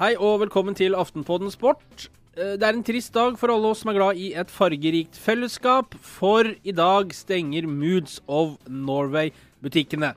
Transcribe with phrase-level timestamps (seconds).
[0.00, 2.06] Hei og velkommen til Aftenpodden Sport.
[2.32, 5.12] Eh, Det er en trist dag for alle oss som er glad i et fargerikt
[5.12, 10.14] fellesskap, for i dag stenger Moods of Norway-butikkene.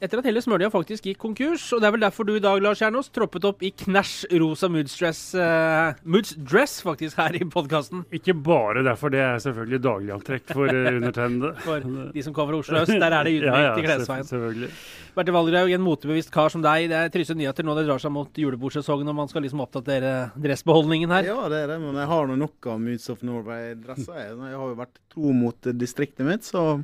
[0.00, 2.56] Etter at hele Smølja faktisk gikk konkurs, og det er vel derfor du i dag,
[2.64, 8.06] Lars Kjernås, troppet opp i knæsj rosa Moods dress, eh, faktisk her i podkasten.
[8.16, 11.52] Ikke bare derfor, det er selvfølgelig dagligantrekk for uh, undertegnede.
[11.66, 11.84] For
[12.16, 14.30] de som kommer fra Oslo øst, der er det ydmykt i selv- klesveien.
[14.30, 14.72] Selvfølgelig.
[15.18, 16.88] Bertil Valgraug, en motebevisst kar som deg.
[16.88, 20.16] Det er triste nyheter nå det drar seg mot julebordsesongen, og man skal liksom oppdatere
[20.40, 21.28] dressbeholdningen her.
[21.28, 24.16] Ja, det er det, men jeg har nå nok av Moods of Norway-dresser.
[24.16, 26.80] Jeg Jeg har jo vært tro mot distriktet mitt, så,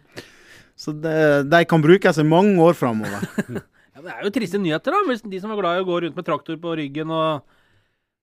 [0.77, 1.16] så det,
[1.51, 3.25] de kan brukes i mange år framover.
[3.97, 4.99] Ja, det er jo triste nyheter, da.
[5.09, 7.47] Hvis de som er glad i å gå rundt med traktor på ryggen og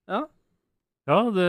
[0.08, 0.20] Ja.
[1.10, 1.48] Ja, det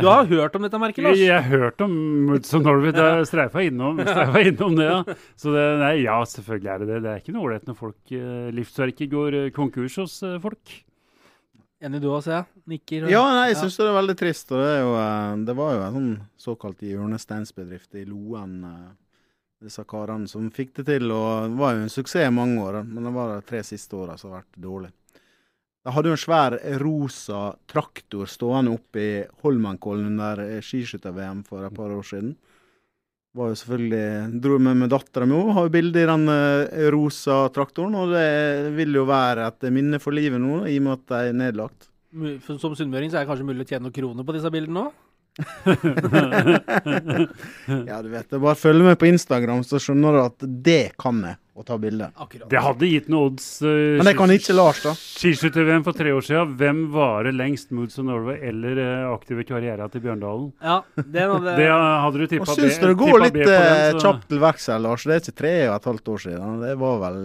[0.00, 1.18] Du har hørt om dette merket, Lars?
[1.20, 1.92] Jeg har hørt om
[2.26, 2.90] Moods of Norway.
[2.96, 5.02] Det streifa innom, streifa innom det, ja.
[5.38, 7.02] Så det, nei, ja, selvfølgelig er det det.
[7.04, 10.72] Det er ikke noe ålreit når folk eh, livsverket går eh, konkurs hos eh, folk.
[11.84, 12.42] Enig du også, ja?
[12.72, 13.04] Nikker.
[13.04, 14.50] og- Ja, nei, jeg syns det er veldig trist.
[14.56, 16.12] Og det, er jo, eh, det var jo en sånn
[16.48, 18.62] såkalt hjørnesteinsbedrift i Loen.
[18.64, 18.94] eh,
[19.64, 22.82] Disse karene som fikk det til, og det var jo en suksess i mange år.
[22.84, 24.90] Men det var de tre siste åra som har vært dårlig.
[25.86, 27.40] De hadde jo en svær rosa
[27.70, 29.10] traktor stående oppe i
[29.44, 32.34] Holmenkollen under skiskytter-VM for et par år siden.
[33.36, 36.88] Var jo selvfølgelig, Dro med med dattera mi òg, har jo bilde i den eh,
[36.92, 37.94] rosa traktoren.
[38.00, 41.30] Og det vil jo være et minne for livet nå, i og med at de
[41.30, 41.88] er nedlagt.
[42.48, 45.02] Som sunnmøring så er det kanskje mulig å tjene noen kroner på disse bildene òg?
[47.88, 48.30] Ja, du vet.
[48.30, 52.10] Bare følg med på Instagram, så skjønner du at det kan jeg, å ta bilde.
[52.50, 53.46] Det hadde gitt noe odds.
[53.64, 54.92] Uh, Men det kan ikke Lars, da.
[54.92, 56.52] Skiskytter-VM for tre år siden.
[56.60, 60.50] Hvem varer lengst Moods of Norway eller uh, aktive karriera til Bjørndalen?
[60.60, 64.42] Ja, det, hadde Det hadde du tippa syns du det går litt eh, kjapt til
[64.42, 65.06] verks her, Lars.
[65.08, 66.56] Det er ikke tre og et halvt år siden.
[66.62, 67.20] Det var vel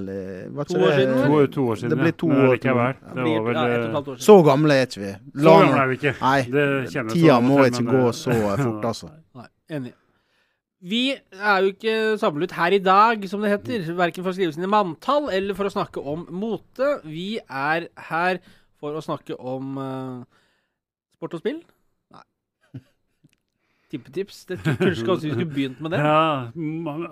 [0.56, 2.36] var To år det- siden, To, to år siden, Det blir to ja.
[2.36, 2.70] Men år til.
[2.72, 4.26] Det var vel ja, og år siden.
[4.28, 5.16] Så gamle er ikke vi.
[5.36, 6.16] Så La gamle er vi ikke.
[6.22, 6.68] Nei, Det
[7.12, 9.12] tida må ikke gå så fort, altså.
[9.36, 9.94] Nei, enig.
[10.82, 13.84] Vi er jo ikke samlet her i dag, som det heter.
[13.98, 16.96] Verken for å skrive sine manntall eller for å snakke om mote.
[17.06, 18.40] Vi er her
[18.82, 20.24] for å snakke om uh,
[21.14, 21.60] sport og spill.
[22.16, 22.24] Nei.
[23.94, 24.40] Tippetips.
[24.50, 26.02] Det Kanskje kanskje vi skulle begynt med det?
[26.02, 26.50] Ja,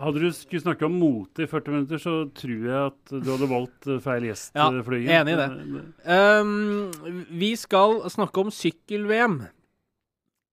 [0.02, 3.52] Hadde du skulle snakke om mote i 40 minutter, så tror jeg at du hadde
[3.54, 4.50] valgt eh, feil gjest.
[4.58, 5.86] Ja, eh, enig i det.
[6.10, 9.44] Um, vi skal snakke om sykkel-VM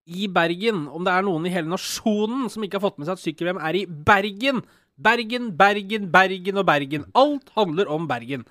[0.06, 0.86] i Bergen.
[0.88, 3.60] Om det er noen i hele nasjonen som ikke har fått med seg at sykkel-VM
[3.62, 4.62] er i Bergen.
[4.96, 7.04] Bergen, Bergen, Bergen og Bergen.
[7.18, 8.46] Alt handler om Bergen.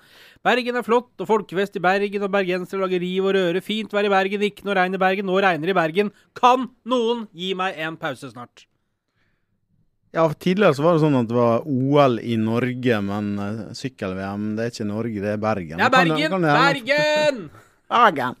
[0.46, 3.62] Bergen er flott, og folkefest i Bergen, og bergensere lager riv og røre.
[3.66, 5.26] Fint vær i Bergen, ikke noe regn i Bergen.
[5.26, 6.12] Nå regner det i Bergen.
[6.38, 8.68] Kan noen gi meg en pause snart?
[10.14, 14.52] Ja, Tidligere så var det sånn at det var OL i Norge, men eh, sykkel-VM
[14.56, 15.82] det er ikke Norge, det er Bergen.
[15.82, 16.30] Ja, er Bergen!
[16.30, 17.42] kan det- Bergen!
[17.90, 18.38] Bergen!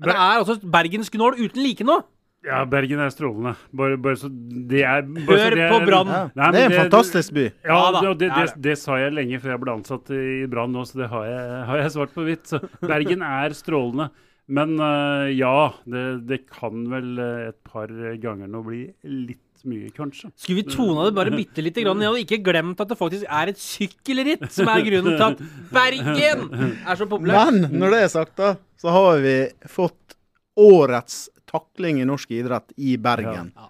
[0.00, 2.00] Men det er altså bergensgnål uten like nå.
[2.40, 3.50] Ja, Bergen er strålende.
[3.76, 6.08] Bare, bare så det er bare Hør så det er- på Brann.
[6.08, 7.44] Ja, det er en det- fantastisk by.
[7.68, 10.46] Ja, Ja da, det, det, det det, sa jeg lenge før jeg ble ansatt i
[10.48, 12.46] Brann nå, så det har jeg, har jeg svart på hvitt.
[12.48, 14.08] Så Bergen er strålende.
[14.48, 15.52] Men øh, ja,
[15.84, 17.86] det, det kan vel øh, et par
[18.24, 20.30] ganger nå bli litt mye, kanskje.
[20.36, 23.26] Skulle vi tona det bare bitte lite grann ned og ikke glemt at det faktisk
[23.28, 25.42] er et sykkelritt som er grunnen til at
[25.74, 26.46] Bergen
[26.84, 27.52] er så populært?
[27.58, 29.36] Men når det er sagt, da, så har vi
[29.68, 30.16] fått
[30.60, 33.52] årets takling i norsk idrett i Bergen.
[33.56, 33.68] Ja.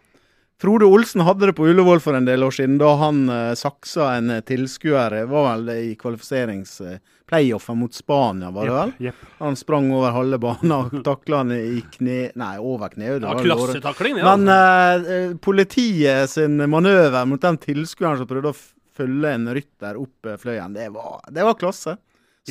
[0.61, 4.11] Frode Olsen hadde det på Ullevål for en del år siden, da han uh, saksa
[4.19, 5.15] en eh, tilskuer.
[5.15, 8.93] Det var vel det i kvalifiseringsplayoffen Uh, mot Spania, var det vel?
[9.07, 9.23] Yep.
[9.39, 12.19] Han sprang over halve banen og takla han i kne...
[12.37, 13.25] Nei, over kneet.
[13.25, 14.27] Ja, klassetakling, det.
[14.27, 15.09] Men altså.
[15.09, 18.59] eh, eh, politiet sin manøver mot den tilskueren som prøvde å
[19.01, 21.97] følge en rytter opp eh, fløyen, det var, det var klasse.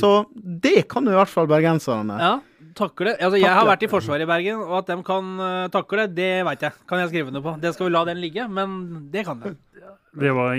[0.02, 2.18] Så det kan jo i hvert fall bergenserne.
[2.20, 2.34] ja,
[2.78, 3.16] takle.
[3.18, 6.32] Altså, jeg har vært i Forsvaret i Bergen, og at de kan uh, takle, det
[6.48, 6.78] veit jeg.
[6.90, 7.56] Kan jeg skrive noe på.
[7.62, 9.56] Det skal vi la den ligge, men det kan de.
[10.12, 10.56] Det var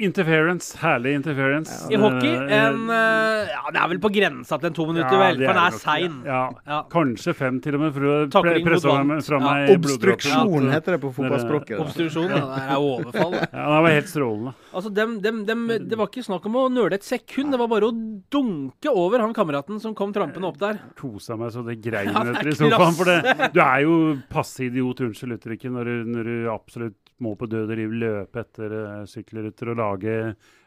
[0.00, 0.78] interference.
[0.80, 1.92] Herlig interference.
[1.92, 5.12] I hockey Eh, en uh, Ja, det er vel på grensa til en to minutter,
[5.12, 6.14] ja, vel, for den er sein.
[6.24, 6.78] Ja, Ja.
[6.92, 10.96] Kanskje fem, til og med, for å presse mot meg fra Ja, meg Obstruksjon heter
[10.96, 11.76] det på fotballspråket.
[11.82, 13.36] Obstruksjon, ja, det er overfall.
[13.40, 14.54] Ja, det var helt strålende.
[14.72, 17.68] Altså, dem, dem, dem, Det var ikke snakk om å nøle et sekund, det var
[17.68, 17.94] bare å
[18.32, 20.80] dunke over han kameraten som kom trampende opp der.
[20.98, 22.96] Kosa meg så det grein Ja, er etter i sofaen.
[22.96, 24.00] For det, du er jo
[24.32, 28.72] passe idiot, unnskyld uttrykket, når, når du absolutt må på død og liv løpe etter
[28.74, 30.14] uh, sykkelrytter og lage,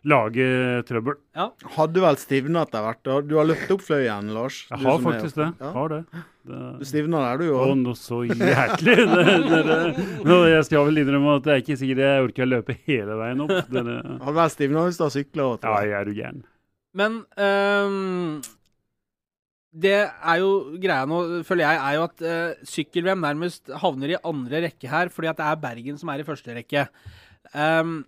[0.09, 0.45] lage
[0.87, 1.17] trøbbel.
[1.75, 3.11] Hadde vel stivna etter hvert.
[3.27, 4.63] Du har løpt opp fløyen, Lars.
[4.69, 5.49] Jeg har er- faktisk det.
[5.59, 5.71] Ja.
[5.75, 6.01] Har det.
[6.43, 7.77] Du det stivna der, du å, òg.
[7.79, 8.97] nå så jæklig!
[9.13, 12.49] Det, det, nå, jeg skal vel innrømme at det er ikke sikkert jeg orker å
[12.51, 13.53] løpe hele veien opp.
[13.71, 15.45] Hadde vel stivna hvis du har sykla.
[15.63, 16.41] ja, jeg er jo gæren.
[16.99, 18.41] Men ehm,
[19.73, 24.19] det er jo greia nå, føler jeg, er jo at uh, sykkel-VM nærmest havner i
[24.21, 26.85] andre rekke her, fordi at det er Bergen som er i første rekke.
[27.53, 28.03] Um,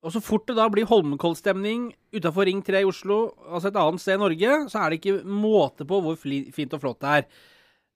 [0.00, 4.02] og så fort det da blir Holmenkollstemning utafor Ring 3 i Oslo, altså et annet
[4.02, 7.28] sted i Norge, så er det ikke måte på hvor fint og flott det er.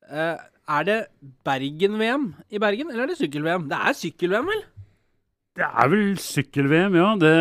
[0.04, 0.36] Uh,
[0.78, 1.00] er det
[1.44, 3.66] Bergen-VM i Bergen, eller er det sykkel-VM?
[3.72, 4.64] Det er sykkel-VM, vel?
[5.54, 7.10] Det er vel sykkel-VM, ja.
[7.18, 7.34] Det,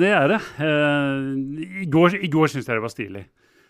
[0.00, 0.40] det, er det.
[0.60, 3.24] Uh, I går, i går syns jeg det var stilig.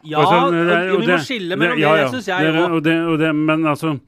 [0.08, 3.26] Ja, sånn, det, og, vi må skille mellom det, ja, ja, det syns jeg òg.
[3.36, 3.98] Men altså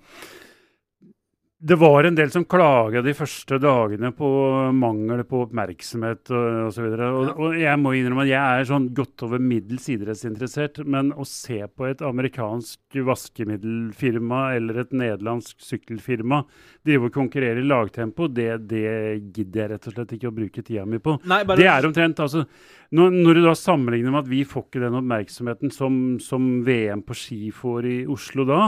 [1.65, 4.29] det var en del som klaga de første dagene på
[4.75, 6.89] mangel på oppmerksomhet osv.
[6.89, 7.35] Og, og, ja.
[7.37, 10.81] og jeg må innrømme at jeg er sånn godt over middels idrettsinteressert.
[10.83, 16.43] Men å se på et amerikansk vaskemiddelfirma eller et nederlandsk sykkelfirma
[16.83, 18.83] drive og konkurrere i lagtempo, det, det,
[19.31, 21.15] gidder jeg rett og slett ikke å bruke tida mi på.
[21.31, 22.43] Nei, det er omtrent altså,
[22.91, 27.07] når, når, du da sammenligner med at vi får ikke den oppmerksomheten som, som VM
[27.07, 28.65] på ski får i Oslo da,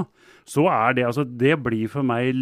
[0.46, 2.34] så er det altså Det blir for meg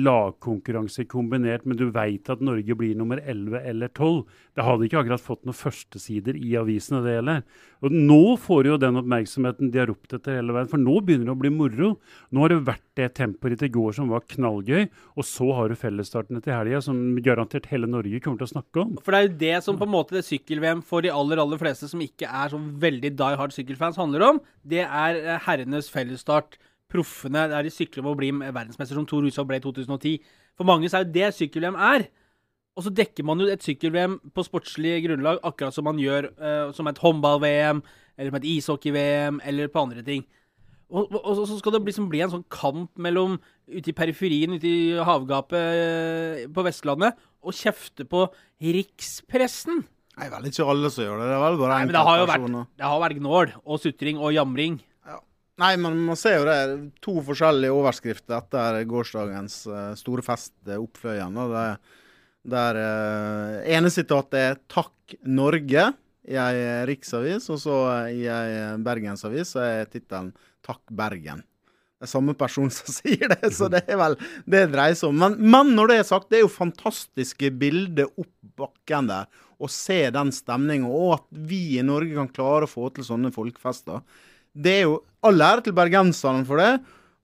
[0.43, 4.25] lagkonkurranse kombinert, men du veit at Norge blir nummer 11 eller 12.
[4.55, 7.43] Det hadde ikke akkurat fått noen førstesider i avisene, det heller.
[7.83, 11.31] Og nå får jo den oppmerksomheten de har ropt etter hele veien, for nå begynner
[11.31, 11.93] det å bli moro.
[12.31, 15.79] Nå har det vært det tempoet i går som var knallgøy, og så har du
[15.79, 18.99] fellesstartene til helga, som garantert hele Norge kommer til å snakke om.
[19.03, 21.61] For det er jo det som på en måte det sykkel-VM for de aller, aller
[21.61, 24.43] fleste som ikke er sånn veldig die hard sykkelfans handler om.
[24.63, 26.59] Det er eh, herrenes fellesstart
[26.93, 30.19] proffene der de sykler med å bli verdensmester, som Tor Hushov ble i 2010.
[30.59, 32.07] For mange så er jo det sykkel-VM er.
[32.77, 36.71] Og så dekker man jo et sykkel-VM på sportslig grunnlag, akkurat som man gjør uh,
[36.77, 37.83] som et håndball-VM,
[38.17, 40.25] eller som et ishockey-VM, eller på andre ting.
[40.93, 43.39] Og, og, og, så skal det liksom bli en sånn kamp mellom
[43.73, 48.27] ute i periferien, ute i havgapet uh, på Vestlandet, og kjefte på
[48.63, 49.83] rikspressen.
[50.13, 51.29] Nei, vel ikke alle som gjør det.
[51.29, 54.21] Det er vel bare men det har jo vært, det har vært gnål og sutring
[54.21, 54.81] og jamring.
[55.61, 56.61] Nei, men man ser jo det.
[57.05, 61.37] To forskjellige overskrifter etter gårsdagens uh, store fest uh, Oppfløyen.
[61.53, 61.99] Der,
[62.43, 65.93] der eh, ene sitatet er 'Takk Norge'
[66.27, 67.77] i ei riksavis, og så
[68.11, 70.33] i ei bergensavis er tittelen
[70.65, 71.45] 'Takk Bergen'.
[72.03, 75.13] Det er samme person som sier det, så det er vel det det dreier seg
[75.13, 75.21] om.
[75.23, 79.29] Men, men, når det er sagt, det er jo fantastiske bilder opp bakken der.
[79.63, 83.31] Å se den stemninga, og at vi i Norge kan klare å få til sånne
[83.31, 84.03] folkefester.
[84.53, 86.73] Det er jo all ære til bergenserne for det,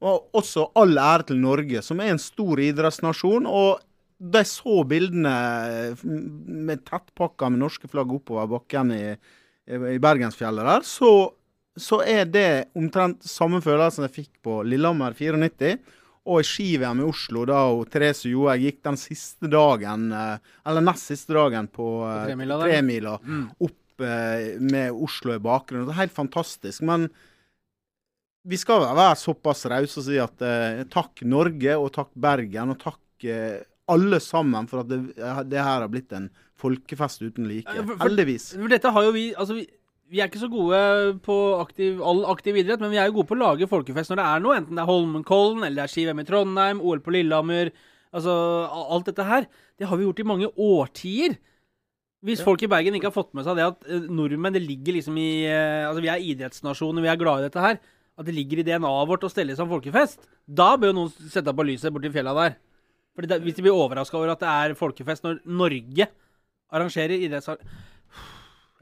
[0.05, 3.47] og også all ære til Norge, som er en stor idrettsnasjon.
[3.47, 3.85] og
[4.19, 5.35] de så bildene
[6.03, 9.05] med tettpakka med norske flagg oppover bakken i,
[9.71, 11.13] i Bergensfjellet der, så,
[11.79, 12.49] så, er det
[12.79, 15.79] omtrent samme følelsen jeg fikk på Lillehammer 94.
[16.29, 20.85] Og i ski-VM i Oslo, da og Therese Johaug gikk den siste dagen, eh, eller
[20.85, 23.47] nest siste dagen på, på eh, tremila, mm.
[23.65, 25.89] opp Eh, med Oslo i bakgrunnen.
[25.89, 26.85] Det er helt fantastisk.
[26.87, 27.09] Men
[28.49, 32.79] vi skal være såpass rause og si at eh, takk Norge, og takk Bergen, og
[32.83, 33.59] takk eh,
[33.89, 35.01] alle sammen for at det,
[35.49, 36.29] det, her har blitt en
[36.59, 37.75] folkefest uten like.
[37.75, 38.53] For, Heldigvis.
[38.55, 39.67] For dette har jo vi, altså vi,
[40.13, 40.79] vi er ikke så gode
[41.25, 44.23] på aktiv, all aktiv idrett, men vi er jo gode på å lage folkefest når
[44.23, 44.61] det er noe.
[44.61, 47.75] Enten det er Holmenkollen, eller det er ski-VM i Trondheim, OL på Lillehammer.
[48.15, 48.33] Altså,
[48.69, 49.51] alt dette her.
[49.77, 51.37] Det har vi gjort i mange årtier.
[52.27, 54.97] Hvis folk i Bergen ikke har fått med seg det at uh, nordmenn det ligger
[54.97, 57.79] liksom i uh, Altså, vi er idrettsnasjoner, vi er glad i dette her.
[58.19, 60.25] At det ligger i DNA-et vårt å stelle som folkefest.
[60.43, 62.57] Da bør jo noen sette på lyset borti fjella der.
[63.15, 66.09] Fordi det, Hvis de blir overraska over at det er folkefest når Norge
[66.75, 67.23] arrangerer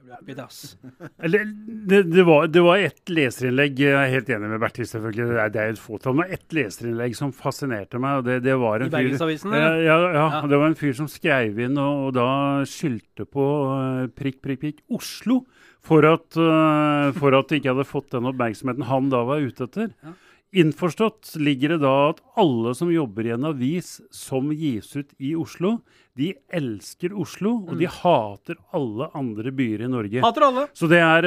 [0.06, 1.44] idrettsarrangementer Eller,
[1.90, 5.28] det, det, var, det var ett leserinnlegg Jeg er helt enig med Bertil, selvfølgelig.
[5.30, 6.16] Det er, det er et fåtall.
[6.20, 8.20] Men ett leserinnlegg som fascinerte meg.
[8.20, 9.56] og det, det var en I Bergensavisen?
[9.56, 12.28] Ja, ja, ja, ja, det var en fyr som skrev inn og, og da
[12.68, 15.42] skyldte på uh, prikk, prikk, prikk Oslo
[15.86, 19.68] for at, uh, for at de ikke hadde fått den oppmerksomheten han da var ute
[19.68, 19.92] etter.
[20.02, 20.16] Ja.
[20.56, 25.34] Innforstått ligger det da at alle som jobber i en avis som gis ut i
[25.36, 25.80] Oslo,
[26.16, 27.80] de elsker Oslo, og mm.
[27.82, 30.23] de hater alle andre byer i Norge.
[30.25, 30.64] Hater alle.
[30.76, 31.26] Så det er,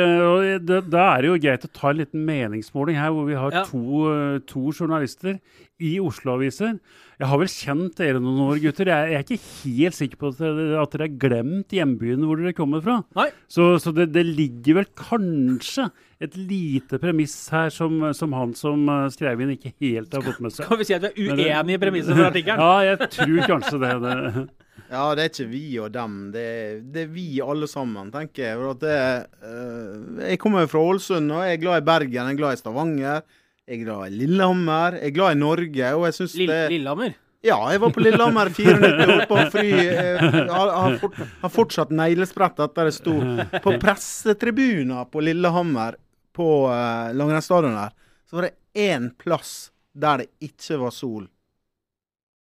[0.65, 3.53] det, Da er det jo greit å ta en liten meningsmåling her, hvor vi har
[3.53, 3.61] ja.
[3.69, 5.37] to, to, journalister
[5.77, 6.79] i Oslo-aviser.
[7.19, 8.89] Jeg har vel kjent dere noen år, gutter.
[8.89, 12.55] Jeg, er ikke helt sikker på at dere, at dere har glemt hjembyen hvor dere
[12.57, 12.95] kommer fra.
[13.19, 13.27] Nei.
[13.51, 15.91] Så, så det, det, ligger vel kanskje
[16.23, 20.55] et lite premiss her som, som han som skrev inn, ikke helt har fått med
[20.55, 20.65] seg.
[20.65, 22.65] Kan vi si at vi er uenige i premisset for artikkelen?
[22.65, 23.93] Ja, jeg tror kanskje det.
[24.07, 24.47] det.
[24.87, 26.17] Ja, det er ikke vi og dem.
[26.33, 28.75] Det er, det er vi alle sammen, tenker jeg.
[28.81, 28.97] Det,
[29.43, 32.61] uh, jeg kommer fra Ålesund, og jeg er glad i Bergen, jeg er glad i
[32.61, 33.23] Stavanger.
[33.69, 35.89] Jeg er glad i Lillehammer, jeg er glad i Norge.
[35.93, 36.61] og jeg Lill det...
[36.73, 37.17] Lillehammer?
[37.45, 39.69] Ja, jeg var på Lillehammer 94 år på fri.
[39.71, 43.15] Jeg har, fort, har fortsatt neglesprett etter det sto
[43.63, 45.95] på pressetribuner på Lillehammer
[46.35, 47.95] på uh, langrennsstadionet der.
[48.27, 51.29] så var det én plass der det ikke var sol.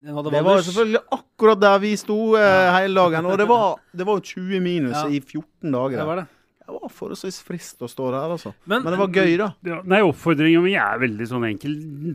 [0.03, 3.27] Det var selvfølgelig akkurat der vi sto eh, hele dagen.
[3.31, 5.07] Og det var, det var jo 20 minus Ja.
[5.07, 5.97] i 14 dager.
[5.97, 6.25] Det var det.
[6.63, 8.53] Det var forholdsvis frist å stå der, altså.
[8.63, 9.47] Men, Men det var gøy, da.
[9.67, 11.73] Ja, nei, oppfordringen min er veldig sånn enkel.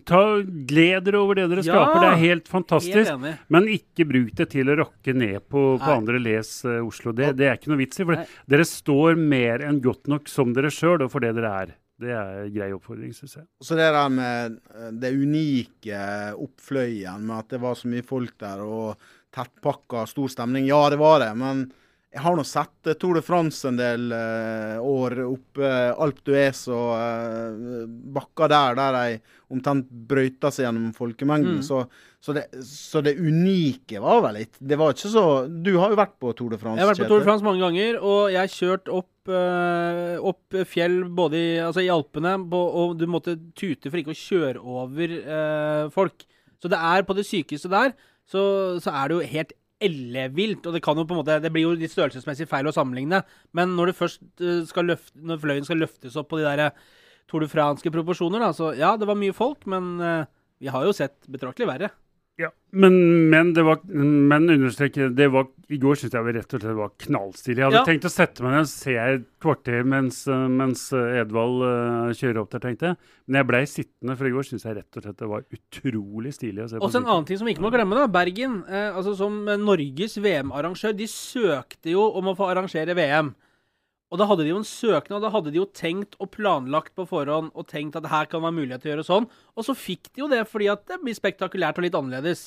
[0.09, 0.21] Ta,
[0.69, 2.01] gled dere over det dere Ja, skaper.
[2.01, 3.27] Det er Helt fantastisk.
[3.53, 7.13] Men ikke bruk det til å rakke ned på, på andre Les uh, Oslo.
[7.13, 8.07] Det, det er ikke noe vits i.
[8.09, 8.25] For Nei.
[8.49, 11.77] dere står mer enn godt nok som dere sjøl, og for det dere er.
[11.99, 13.47] Det er en grei oppfordring, syns jeg.
[13.65, 16.03] Så det der med eh, det unike
[16.39, 20.69] oppfløyen, med at det var så mye folk der, og tettpakka, stor stemning.
[20.71, 21.67] Ja, det var det, men
[22.09, 26.23] jeg har nå sett eh, Tour de France en del eh, år oppe uh, Alp
[26.25, 27.83] d'Huez og eh,
[28.17, 29.19] bakka der, der de
[29.53, 31.61] omtrent brøyta seg gjennom folkemengden.
[31.61, 31.67] Mm.
[31.67, 31.83] Så,
[32.25, 36.01] så, det, så det unike var vel litt Det var ikke så Du har jo
[36.01, 38.33] vært på Tour de France, Jeg har vært på Tour de France mange ganger, og
[38.33, 43.07] jeg har kjørt opp, eh, opp fjell både i, altså i Alpene, på, og du
[43.11, 46.25] måtte tute for ikke å kjøre over eh, folk.
[46.59, 47.93] Så det er på det sykeste der,
[48.29, 48.43] så,
[48.83, 50.67] så er det jo helt ellevilt.
[50.67, 53.23] Og det kan jo på en måte Det blir jo litt størrelsesmessig feil å sammenligne,
[53.57, 56.69] men når det først eh, skal løfte, når fløyen skal løftes opp på de der
[56.69, 56.83] eh,
[57.29, 60.29] Tour de franske proporsjoner, da, så ja, det var mye folk, men eh,
[60.65, 61.91] vi har jo sett betraktelig verre.
[62.39, 62.95] Ja, men,
[63.33, 66.77] men det var Men understreke, det var I går syntes jeg det rett og slett
[66.79, 67.57] var knallstilig.
[67.59, 67.87] Jeg hadde Ja.
[67.89, 72.39] tenkt å sette meg ned og se et kvarter mens, mens eh, Edvald uh, kjører
[72.45, 72.99] opp der, tenkte jeg.
[73.27, 76.33] Men jeg blei sittende, for i går syns jeg rett og slett det var utrolig
[76.37, 76.87] stilig å se på.
[76.87, 78.07] Også en annen ting som vi ikke må glemme, da.
[78.07, 83.35] Bergen, eh, altså som Norges VM-arrangør, de søkte jo om å få arrangere VM.
[84.09, 87.05] Og da hadde de jo en søknad, da hadde de jo tenkt og planlagt på
[87.11, 89.27] forhånd og tenkt at her kan være mulighet til å gjøre sånn.
[89.53, 92.47] Og så fikk de jo det fordi at det blir spektakulært og litt annerledes.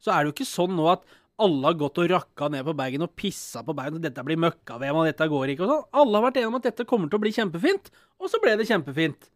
[0.00, 1.04] Så er det jo ikke sånn nå at
[1.42, 4.40] alle har gått og rakka ned på Bergen og pissa på Bergen, og dette blir
[4.40, 5.84] møkka-VM, og dette går ikke og sånn.
[6.02, 7.90] Alle har vært enige om at dette kommer til å bli kjempefint,
[8.20, 9.28] og så ble det kjempefint.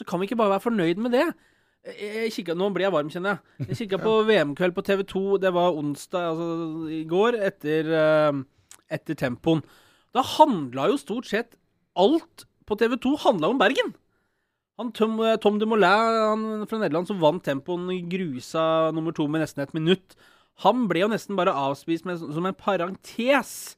[0.00, 1.26] Så kan vi ikke bare være fornøyd med det.
[1.82, 3.68] Jeg, kikker, nå blir jeg varm, kjenner jeg.
[3.72, 5.22] Jeg kikka på VM-kveld på TV2.
[5.42, 8.42] Det var onsdag, altså i går, etter, eh,
[8.98, 9.62] etter tempoen.
[10.12, 11.56] Da handla jo stort sett
[11.98, 13.94] alt på TV2 handla om Bergen.
[14.80, 19.42] Han Tom, eh, Tom Dumoulin han fra Nederland som vant tempoen, grusa nummer to med
[19.44, 20.16] nesten et minutt.
[20.64, 23.76] Han ble jo nesten bare avspist med, som en parentes.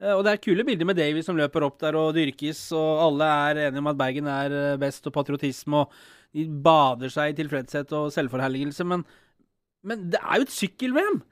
[0.00, 3.00] Eh, Og det er kule bilder med Davy som løper opp der og dyrkes, og
[3.08, 5.90] alle er enige om at Bergen er eh, best, og patriotisme, og
[6.36, 9.04] de bader seg i tilfredshet og selvforherligelse, men,
[9.82, 11.22] men det er jo et sykkel-VM!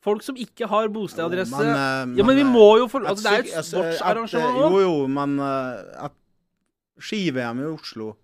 [0.00, 3.32] Folk som ikke har bostedadresse men, eh, Ja, men vi må jo for, altså, Det
[3.32, 4.72] er jo et altså, sportsarrangement eh, òg.
[4.72, 6.16] Jo, jo, men eh, at
[7.00, 8.14] ski-VM i Oslo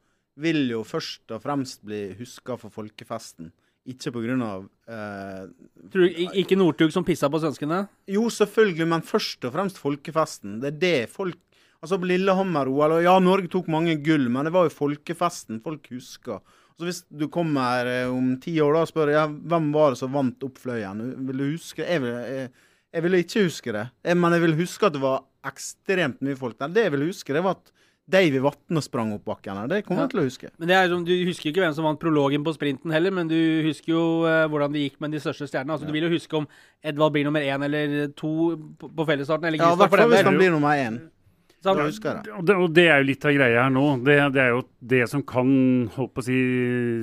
[0.41, 3.53] vil jo først og fremst bli huska for folkefesten.
[3.87, 5.45] Ikke på grunn av eh,
[5.93, 7.85] Tror du ikke Northug som pissa på svenskene?
[8.11, 10.59] Jo, selvfølgelig, men først og fremst folkefesten.
[10.63, 11.39] Det er det folk
[11.85, 16.41] Altså på Lillehammer-OL Ja, Norge tok mange gull, men det var jo folkefesten folk husker.
[16.77, 20.01] Så hvis du kommer eh, om ti år da og spør ja, hvem var det
[20.03, 22.51] som vant opp Fløyen, vil du huske Jeg vil, jeg,
[22.93, 23.87] jeg vil ikke huske det.
[24.05, 26.69] Jeg, men jeg vil huske at det var ekstremt mye folk der.
[26.75, 27.73] Det jeg vil huske, det var at
[28.07, 29.67] Davy Vatne sprang opp bakken her.
[29.67, 30.07] Det kommer Ja.
[30.07, 30.51] jeg til å huske.
[30.61, 33.35] Men det er Du husker ikke hvem som vant prologen på sprinten heller, men du
[33.67, 35.75] husker jo eh, hvordan det gikk med de største stjernene.
[35.75, 36.47] Altså, Du vil jo huske om
[36.85, 38.31] Edvald blir nummer én eller to
[38.79, 41.01] på, på fellesstarten, eller Ja, i hvert fall hvis han blir nummer én.
[41.67, 41.79] Sant?
[41.81, 42.33] Da husker jeg det.
[42.39, 43.85] Og det, og det er jo litt av greia her nå.
[44.07, 44.63] Det, det er jo
[44.95, 45.51] det som kan
[45.97, 46.39] på å si,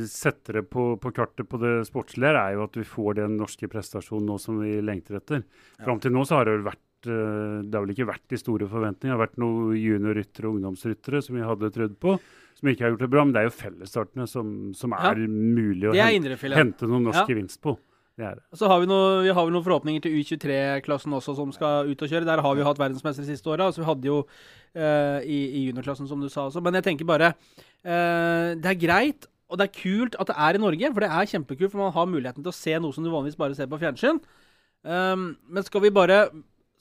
[0.09, 3.37] sette det på, på kartet på det sportslige, her, er jo at vi får den
[3.39, 5.43] norske prestasjonen nå som vi lengter etter.
[5.83, 8.39] Fram til nå så har det vel vært eh, det har vel ikke vært de
[8.39, 9.11] store forventningene.
[9.11, 12.17] Det har vært noen juniorryttere og ungdomsryttere som vi hadde trodd på,
[12.59, 13.25] som ikke har gjort det bra.
[13.27, 15.11] Men det er jo fellesstartene som, som Ja.
[15.11, 17.29] er mulig å er hente, hente noen norsk Ja.
[17.33, 17.75] gevinst på.
[18.13, 18.43] Det er det.
[18.59, 22.11] Så har vi, noe, vi har noen forhåpninger til U23-klassen også, som skal ut og
[22.11, 22.27] kjøre.
[22.29, 23.71] Der har vi hatt verdensmester de siste åra.
[23.71, 26.61] Altså, vi hadde jo uh, i, i juniorklassen, som du sa også.
[26.61, 30.59] Men jeg tenker bare uh, Det er greit, og det er kult at det er
[30.59, 30.93] i Norge.
[30.93, 33.39] For det er kjempekult, for man har muligheten til å se noe som du vanligvis
[33.41, 34.21] bare ser på fjernsyn.
[34.85, 36.27] Um, men skal vi bare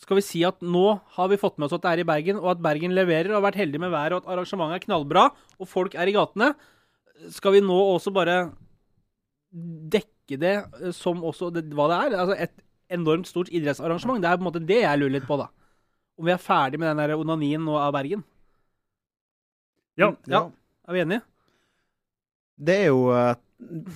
[0.03, 2.41] skal vi si at nå har vi fått med oss at det er i Bergen,
[2.43, 5.29] og at Bergen leverer og har vært heldig med været, og at arrangementet er knallbra,
[5.63, 6.49] og folk er i gatene.
[7.31, 8.41] Skal vi nå også bare
[9.95, 12.17] dekke det eh, som også det, hva det er?
[12.21, 12.55] Altså et
[12.93, 14.23] enormt stort idrettsarrangement.
[14.23, 15.49] Det er på en måte det jeg lurer litt på, da.
[16.21, 18.25] Om vi er ferdig med den der onanien nå av Bergen.
[19.99, 20.13] Ja.
[20.31, 20.47] Ja.
[20.89, 21.25] Er vi enige?
[22.63, 23.35] Det er jo eh,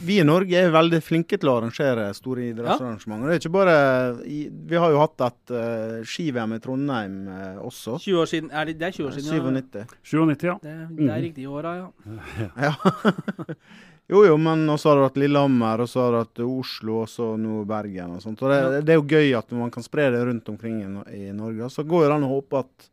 [0.07, 3.29] Vi i Norge er veldig flinke til å arrangere store idrettsarrangementer.
[3.29, 3.77] Det er ikke bare
[4.25, 7.17] Vi har jo hatt et uh, ski-VM i Trondheim
[7.65, 7.99] også.
[8.05, 8.53] 20 år siden.
[8.53, 9.33] Er det, det er 20 år siden.
[9.33, 9.83] Ja.
[9.83, 9.99] 97.
[10.13, 10.57] 97, ja.
[10.63, 12.49] Det, det er riktig i åra, ja.
[12.69, 12.75] Ja.
[14.09, 17.09] jo, jo, men også har det vært Lillehammer, og så har det vært Oslo, og
[17.11, 18.43] så nå Bergen og sånt.
[18.47, 21.33] Og det, det er jo gøy at man kan spre det rundt omkring i, i
[21.35, 21.71] Norge.
[21.75, 22.91] Så går det an å håpe at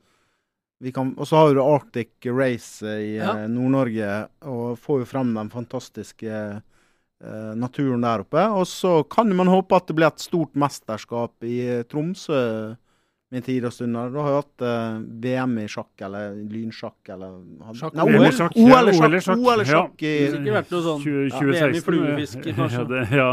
[0.84, 3.38] vi kan, Og så har du Arctic Race i Ja.
[3.38, 4.10] eh, Nord-Norge,
[4.52, 8.44] og får jo frem den fantastiske eh, naturen der oppe.
[8.52, 12.42] Og så kan man håpe at det blir et stort mesterskap i eh, Tromsø
[13.34, 14.14] min tid og stunder.
[14.14, 17.36] Da har jeg hatt uh, VM i sjakk, eller lynsjakk, eller
[17.80, 18.30] Sjakk, Nei, OL.
[18.38, 19.70] Sjakk, OL, ja, OL i sjakk, sjakk, OL i ja.
[19.74, 21.60] sjakk i sikkert vært noe sånn 20, ja, 2016.
[21.60, 22.82] VM i fluefiske, kanskje.
[22.82, 23.30] Ja, det, ja.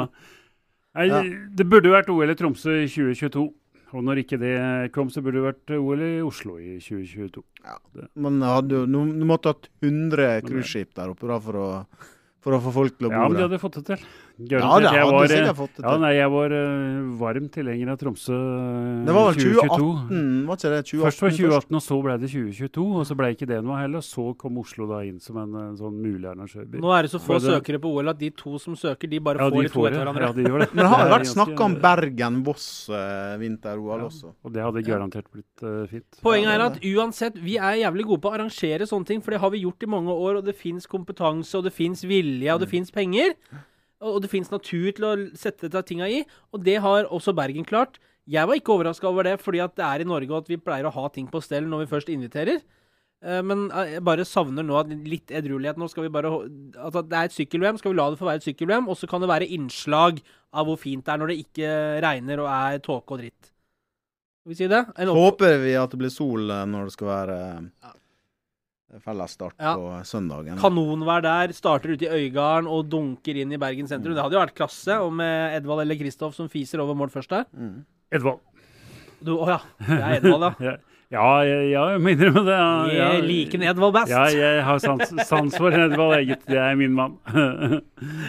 [0.98, 1.22] Nei, Ja.
[1.60, 3.48] det burde jo vært OL i Tromsø i 2022.
[3.90, 4.54] Og når ikke det
[4.94, 7.42] kom, så burde det vært OL i Oslo i 2022.
[8.22, 11.68] Men hadde du, nå måtte hatt 100 cruiseskip der oppe da, for å,
[12.42, 14.04] for å få folk til å bo Ja, men de hadde fått det til.
[14.40, 14.90] Ja, Garantert.
[14.90, 17.98] det Jeg var, eh, sikkert fått det Ja, nei, jeg var uh, varm tilhenger av
[18.00, 19.88] Tromsø eh, Det var vel 2022.
[20.08, 20.80] 2018, var ikke det?
[20.88, 22.86] 2018 Først var 2018, og så ble det 2022.
[23.00, 24.00] Og så ble ikke det noe heller.
[24.00, 26.80] Og så kom Oslo da inn som en, en sånn mulig arrangørby.
[26.80, 29.18] Nå er det så få det- søkere på OL at de to som søker, de
[29.20, 30.22] bare Ja, får de de to etter hverandre.
[30.24, 30.68] Ja, de gjør det.
[30.74, 34.32] Men det har jo vært snakk om Bergen-Voss eh, vinter-OL uh, også.
[34.44, 36.20] Og det hadde garantert blitt eh, fint.
[36.24, 39.40] Poenget er at uansett, vi er jævlig gode på å arrangere sånne ting, for det
[39.40, 42.60] har vi gjort i mange år, og det fins kompetanse, og det fins vilje, og
[42.60, 42.74] det Mm.
[42.76, 43.34] fins penger.
[44.00, 46.22] Og det fins natur til å sette disse tinga i,
[46.54, 47.98] og det har også Bergen klart.
[48.30, 50.86] Jeg var ikke overraska over det, fordi at det er i Norge, at vi pleier
[50.88, 52.60] å ha ting på stell når vi først inviterer.
[53.20, 55.80] Eh, Men eh, jeg bare savner nå litt edruelighet.
[55.80, 57.80] Nå skal vi bare Altså, det er et sykkel-VM.
[57.80, 58.88] Skal vi la det få være et sykkel-VM?
[58.88, 60.20] Og så kan det være innslag
[60.56, 61.72] av hvor fint det er når det ikke
[62.06, 63.50] regner og er tåke og dritt.
[64.40, 64.84] Skal vi si det?
[65.10, 67.40] Håper vi at det blir sol eh, når det skal være
[69.04, 69.76] fellesstart Ja.
[69.76, 70.58] på søndagen.
[70.58, 73.88] kanonvær der, starter ute i Øygarden og dunker inn i Bergen Mm.
[73.88, 74.14] sentrum.
[74.14, 77.28] Det hadde jo vært klasse om med Edvald eller Kristoff som fiser over mål først
[77.28, 77.44] der.
[77.56, 77.84] Mm.
[78.12, 78.40] Edvald.
[79.20, 80.76] Å oh ja, det er Edvald, ja.
[81.10, 82.56] Ja, ja, jeg, jeg må innrømme det.
[82.86, 83.06] Vi ja.
[83.18, 84.10] Jeg liker en Edvald best.
[84.12, 86.44] Ja, jeg har sans, sans for Edvald Eget.
[86.46, 87.16] Det er min mann.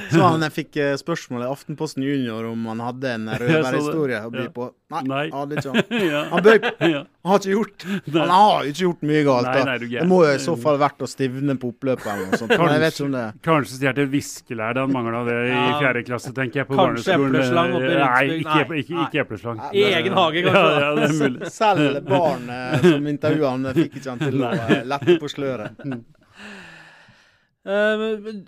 [0.10, 4.46] Så han fikk spørsmålet spørsmål i Aftenposten Junior om han hadde en røverhistorie å by
[4.48, 4.50] Ja.
[4.56, 4.72] på.
[4.92, 5.26] Nei, Nei.
[5.32, 5.56] han.
[6.12, 6.22] ja.
[6.32, 6.58] Han bøy
[7.22, 7.84] Han har ikke gjort
[8.16, 9.50] Han har ikke gjort mye galt.
[9.52, 12.40] Nei, nei, det må jo i så fall vært å stivne på oppløpet eller noe
[12.42, 12.54] sånt.
[12.56, 16.06] Men jeg vet ikke om det Kanskje stjålet viskelær da han mangla det i fjerde
[16.08, 16.70] klasse, tenker jeg.
[16.70, 19.62] på Kanskje epleslang oppe i Nei, ikke, ikke, ikke epleslang.
[19.72, 21.52] I egen hage, kanskje, Ja, ja, det.
[21.54, 24.56] Selv barnet som intervjua han, fikk ikke han til å
[24.96, 25.86] lette på sløret.
[27.62, 28.40] Eh, men,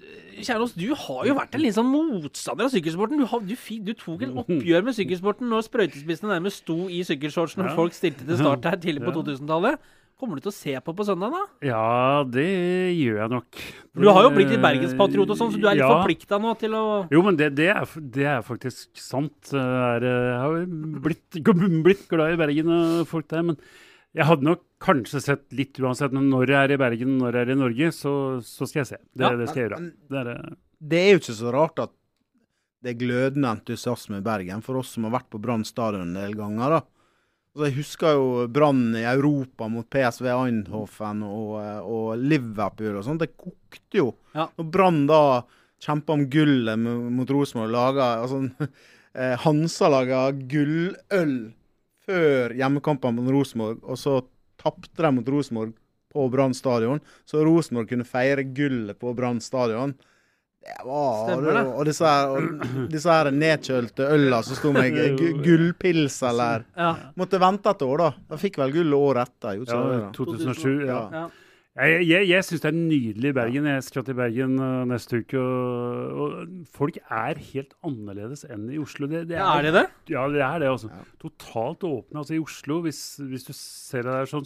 [0.42, 3.20] Kjernås, du har jo vært en litt sånn motstander av sykkelsporten.
[3.22, 3.54] Du, har, du,
[3.86, 7.76] du tok et oppgjør med sykkelsporten når sprøytespissene nærmest sto i sykkelshortsen Ja.
[7.78, 9.20] folk stilte til start her tidlig på Ja.
[9.22, 9.78] 2000-tallet.
[10.24, 11.42] Kommer du til å se på på søndag, da?
[11.68, 12.46] Ja, det
[12.96, 13.62] gjør jeg nok.
[13.98, 15.90] Du har jo blitt litt bergenspatriot og sånn, så du er litt Ja.
[16.00, 19.52] forplikta nå til å Jo, men det, det, er, det er faktisk sant.
[19.52, 20.06] Jeg er,
[20.40, 20.66] har
[21.06, 21.28] blitt,
[21.86, 23.42] blitt glad i Bergen og folk der.
[23.44, 23.58] Men
[24.16, 26.14] jeg hadde nok kanskje sett litt uansett.
[26.16, 28.14] Men når jeg er i Bergen, når jeg er i Norge, så,
[28.46, 29.02] så skal jeg se.
[29.12, 29.84] Det, Ja, det skal jeg gjøre.
[30.12, 30.56] Det er,
[30.94, 31.94] Det er jo ikke så rart at
[32.84, 36.20] det er glødende entusiasme i Bergen, for oss som har vært på Brann stadion en
[36.20, 36.78] del ganger.
[36.78, 36.82] da.
[37.54, 41.52] Altså, jeg husker jo Brann i Europa mot PSV Eindhoven og,
[41.86, 43.22] og Liverpool og sånt.
[43.24, 44.08] Det kokte jo.
[44.34, 44.50] Ja.
[44.58, 45.22] Når Brann da
[45.84, 48.42] kjempa om gullet mot Rosenborg, laga altså,
[49.20, 51.36] eh, Hansa laga gulløl
[52.04, 54.18] før hjemmekampen mot Rosenborg, og så
[54.64, 55.74] tapte de mot Rosenborg
[56.14, 59.96] på Brann stadion, så Rosenborg kunne feire gullet på Brann stadion.
[60.64, 61.64] Det var Stemmer det.
[61.76, 66.92] Og disse her, og disse her nedkjølte øla som sto med gu- gullpils eller Ja.
[67.20, 68.12] Måtte vente et år, da.
[68.30, 69.58] Da fikk vel gullet året etter.
[69.60, 70.86] Jo, ja, 2007.
[70.88, 71.02] Ja.
[71.12, 71.26] ja.
[71.74, 73.66] Jeg, jeg, jeg syns det er nydelig i Bergen.
[73.66, 75.42] Jeg skal til Bergen uh, neste uke.
[75.42, 79.10] Og, og folk er helt annerledes enn i Oslo.
[79.10, 79.86] Det, det ja, er det det?
[80.14, 80.70] Ja, det er det.
[80.70, 80.92] altså.
[81.24, 82.22] Totalt åpne.
[82.22, 84.46] Altså I Oslo, hvis, hvis du ser det der sånn,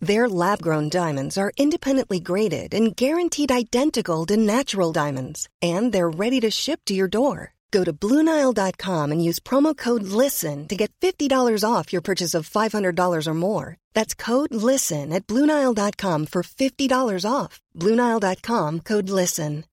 [0.00, 6.08] Their lab grown diamonds are independently graded and guaranteed identical to natural diamonds, and they're
[6.08, 7.52] ready to ship to your door.
[7.70, 12.48] Go to BlueNile.com and use promo code LISTEN to get $50 off your purchase of
[12.48, 13.76] $500 or more.
[13.94, 17.60] That's code LISTEN at BlueNile.com for $50 off.
[17.76, 19.64] BlueNile.com code LISTEN.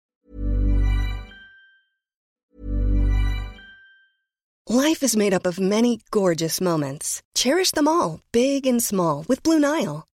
[4.69, 7.23] Life is made up of many gorgeous moments.
[7.33, 10.06] Cherish them all, big and small, with Blue Nile.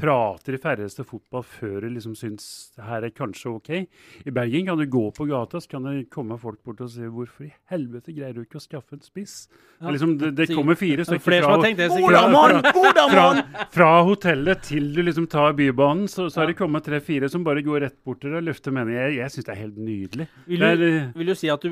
[0.00, 2.44] prater de færreste fotball før de liksom syns
[2.80, 3.70] her er kanskje OK.
[4.26, 7.04] I Bergen kan du gå på gata, så kan det komme folk bort og si
[7.04, 9.34] hvorfor i helvete greier du ikke å skaffe en spiss?
[9.80, 13.26] Er liksom, det, det kommer fire er stykker fra, fra, fra,
[13.72, 17.62] fra hotellet til du liksom tar Bybanen, så, så har det kommet tre-fire som bare
[17.64, 19.00] går rett bort til deg og løfter meningen.
[19.04, 20.26] Jeg, jeg syns det er helt nydelig.
[20.50, 20.84] Vil du, er,
[21.20, 21.70] vil du si at du,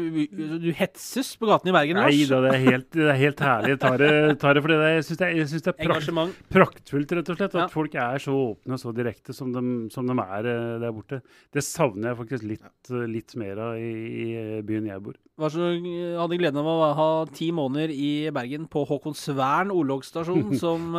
[0.63, 3.75] du hetses på gaten i Bergen, Nei da, det er helt, det er helt herlig.
[3.75, 4.13] Jeg tar det,
[4.43, 5.31] tar det for det, jeg syns det,
[5.69, 7.55] det er prakt, praktfullt, rett og slett.
[7.59, 7.67] At Ja.
[7.73, 11.21] folk er så åpne og så direkte som de, som de er eh, der borte.
[11.55, 15.17] Det savner jeg faktisk litt, eh, litt mer av i, i eh, byen jeg bor.
[15.39, 15.71] Var så,
[16.19, 20.99] hadde gleden av å ha ti måneder i Bergen på Håkonsvern orlogsstasjon som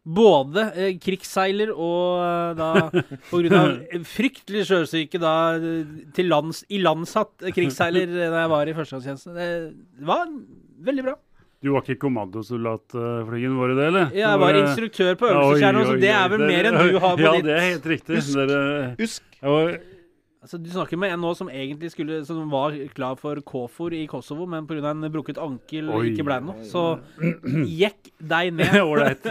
[0.00, 0.64] både
[1.04, 3.74] krigsseiler og da av
[4.08, 5.34] fryktelig sjøsyke da
[6.16, 9.36] til lands, ilandsatt krigsseiler da jeg var i førstegangstjenesten.
[9.36, 10.30] Det var
[10.88, 11.18] veldig bra.
[11.60, 14.12] Du var ikke kommandosoldatflygen, var du det, eller?
[14.16, 17.32] Jeg var instruktør på øvelseskjernen, så det er vel mer enn du har på ja,
[17.36, 18.22] ditt det er helt riktig.
[18.32, 18.60] Dere,
[18.96, 19.74] Husk, var,
[20.40, 24.06] Altså, du snakker med en nå som egentlig skulle Som var klar for KFOR i
[24.08, 24.94] Kosovo, men pga.
[24.94, 26.06] en brukket ankel Oi.
[26.10, 26.64] ikke ble noe.
[26.64, 26.84] Så
[27.82, 28.78] jekk deg ned.
[28.90, 29.28] Ålreit.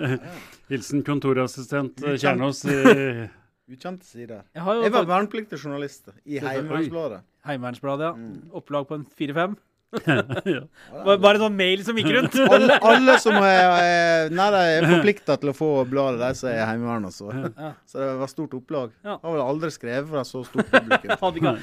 [0.72, 2.64] Hilsen kontorassistent eh, Kjernås.
[2.64, 3.26] eh,
[3.74, 4.46] ukjente sider.
[4.56, 7.20] Jeg har jo Jeg var vernepliktig journalist i Heimevernsbladet.
[7.44, 8.54] Heimevernsbladet, ja.
[8.56, 9.60] Opplag på en 4-5.
[9.90, 10.60] Ja.
[11.04, 12.36] Bare en sånn mail som gikk rundt.
[12.46, 16.60] Alle, alle som er, er, nei, er forplikta til å få bladet, de som er
[16.60, 17.10] i Heimevernet.
[17.10, 17.72] også Ja.
[17.90, 18.92] så det var stort opplag.
[19.06, 19.16] Ja.
[19.18, 21.58] Har vel aldri skrevet fra så stort publikum.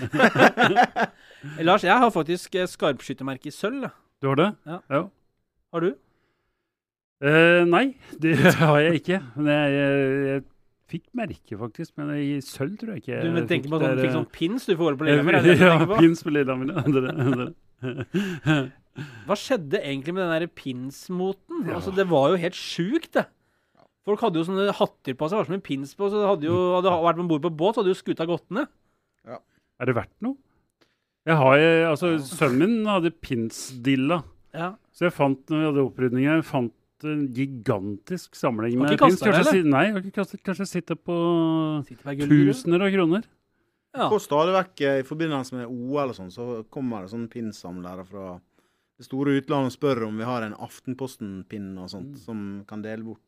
[1.69, 3.87] Lars, jeg har faktisk eh, skarpskyttermerke i sølv.
[4.21, 4.51] Du har det?
[4.67, 4.81] Ja.
[4.91, 5.01] ja.
[5.73, 5.93] Har du?
[7.23, 7.85] Eh, nei,
[8.21, 9.21] det har jeg ikke.
[9.37, 10.43] Men jeg, jeg, jeg
[10.91, 11.93] fikk merke, faktisk.
[11.99, 14.67] Men i sølv tror jeg ikke Du men, tenker på at du fikk sånn pins
[14.67, 15.39] du får holde på eh, Lillehammer?
[15.39, 17.55] er Ja, pins på Lillehammer.
[17.83, 18.57] Ja.
[19.27, 21.67] Hva skjedde egentlig med den der pinsmoten?
[21.67, 21.75] Ja.
[21.77, 23.27] Altså, det var jo helt sjukt, det.
[24.07, 26.07] Folk hadde jo sånne hatter på seg, var som en pins på.
[26.09, 28.69] Så hadde jo hadde vært om bord på båt, så hadde jo skuta gått ned.
[29.27, 30.39] Er det verdt noe?
[31.27, 34.21] Jeg har, eh, altså, Sønnen min hadde pinsdilla.
[34.55, 34.71] Ja.
[34.95, 36.73] Så jeg fant, når vi hadde opprydninger, jeg fant
[37.05, 39.19] en gigantisk samling med pins.
[39.19, 41.17] kastet det, Kanskje, si- nei, jeg har ikke kastet, kanskje sitter på
[41.85, 43.27] Sitter tusener av kroner.
[43.95, 44.09] Ja.
[44.11, 48.03] Og stadig vekk eh, i forbindelse med OL og sånn, så kommer det sånne pinnsamlere
[48.07, 48.25] fra
[48.97, 53.05] det store utlandet og spør om vi har en Aftenposten-pinn og sånt som kan dele
[53.05, 53.23] bort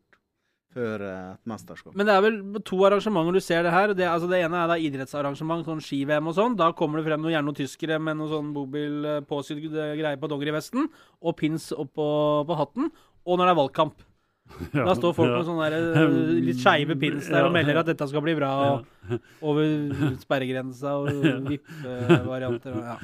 [0.73, 1.95] før eh, et mesterskap.
[1.97, 3.93] Men det er vel to arrangementer du ser det her.
[3.97, 6.57] Det, altså det ene er da idrettsarrangement, sånn ski-VM og sånn.
[6.59, 10.19] Da kommer det frem noe, gjerne noen tyskere med noe sånn bobil eh, påsydd greie
[10.21, 10.89] på dongerivesten,
[11.21, 12.09] og pins oppå
[12.49, 12.91] på hatten.
[13.25, 14.05] Og når det er valgkamp.
[14.75, 15.37] Ja, Da står folk ja.
[15.39, 16.17] med sånne der, eh,
[16.49, 18.49] litt skeive pins der og melder at dette skal bli bra.
[18.69, 19.13] Og
[19.51, 22.75] over sperregrensa og vippevarianter.
[22.75, 22.97] Ja.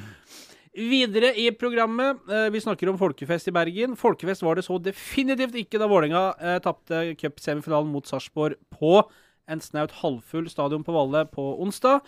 [0.76, 3.96] Videre i programmet, eh, vi snakker om folkefest i Bergen.
[3.96, 8.98] Folkefest var det så definitivt ikke da Vålerenga eh, tapte cupsemifinalen mot Sarpsborg på
[9.48, 12.04] en snaut halvfull stadion på Valle på onsdag.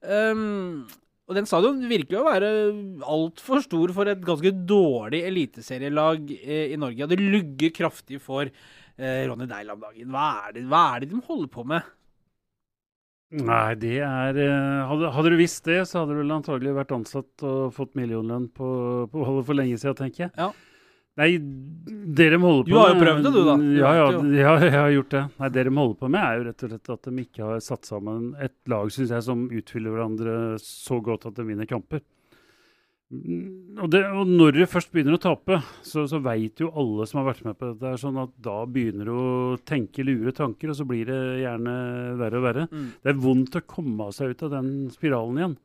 [0.00, 0.86] Um,
[1.28, 2.50] og den stadion virker å være
[3.04, 7.04] altfor stor for et ganske dårlig eliteserielag eh, i Norge.
[7.04, 10.08] Og det lugger kraftig for eh, Ronny Deil om dagen.
[10.14, 11.90] Hva er, det, hva er det de holder på med?
[13.44, 16.96] Nei, det er eh, hadde, hadde du visst det, så hadde du vel antagelig vært
[16.96, 18.70] ansatt og fått millionlønn på,
[19.12, 20.32] på Holdet for lenge siden, tenker jeg.
[20.40, 20.48] Ja.
[21.18, 21.32] Nei,
[22.18, 23.56] det de holder på Du har jo prøvd det, du, da.
[23.58, 24.04] Du Ja, ja,
[24.38, 25.24] ja, jeg har gjort det.
[25.40, 27.64] Nei, Det de holder på med, er jo rett og slett at de ikke har
[27.64, 32.04] satt sammen et lag, synes jeg, som utfyller hverandre så godt at de vinner kamper.
[33.08, 37.06] Mm, Og, det, og når du først begynner å tape, så, så veit jo alle
[37.08, 40.34] som har vært med på dette, her, sånn at da begynner du å tenke lure
[40.36, 41.74] tanker, og så blir det gjerne
[42.20, 42.66] verre og verre.
[42.68, 42.90] Mm.
[43.00, 45.56] Det er vondt å komme seg ut av den spiralen igjen.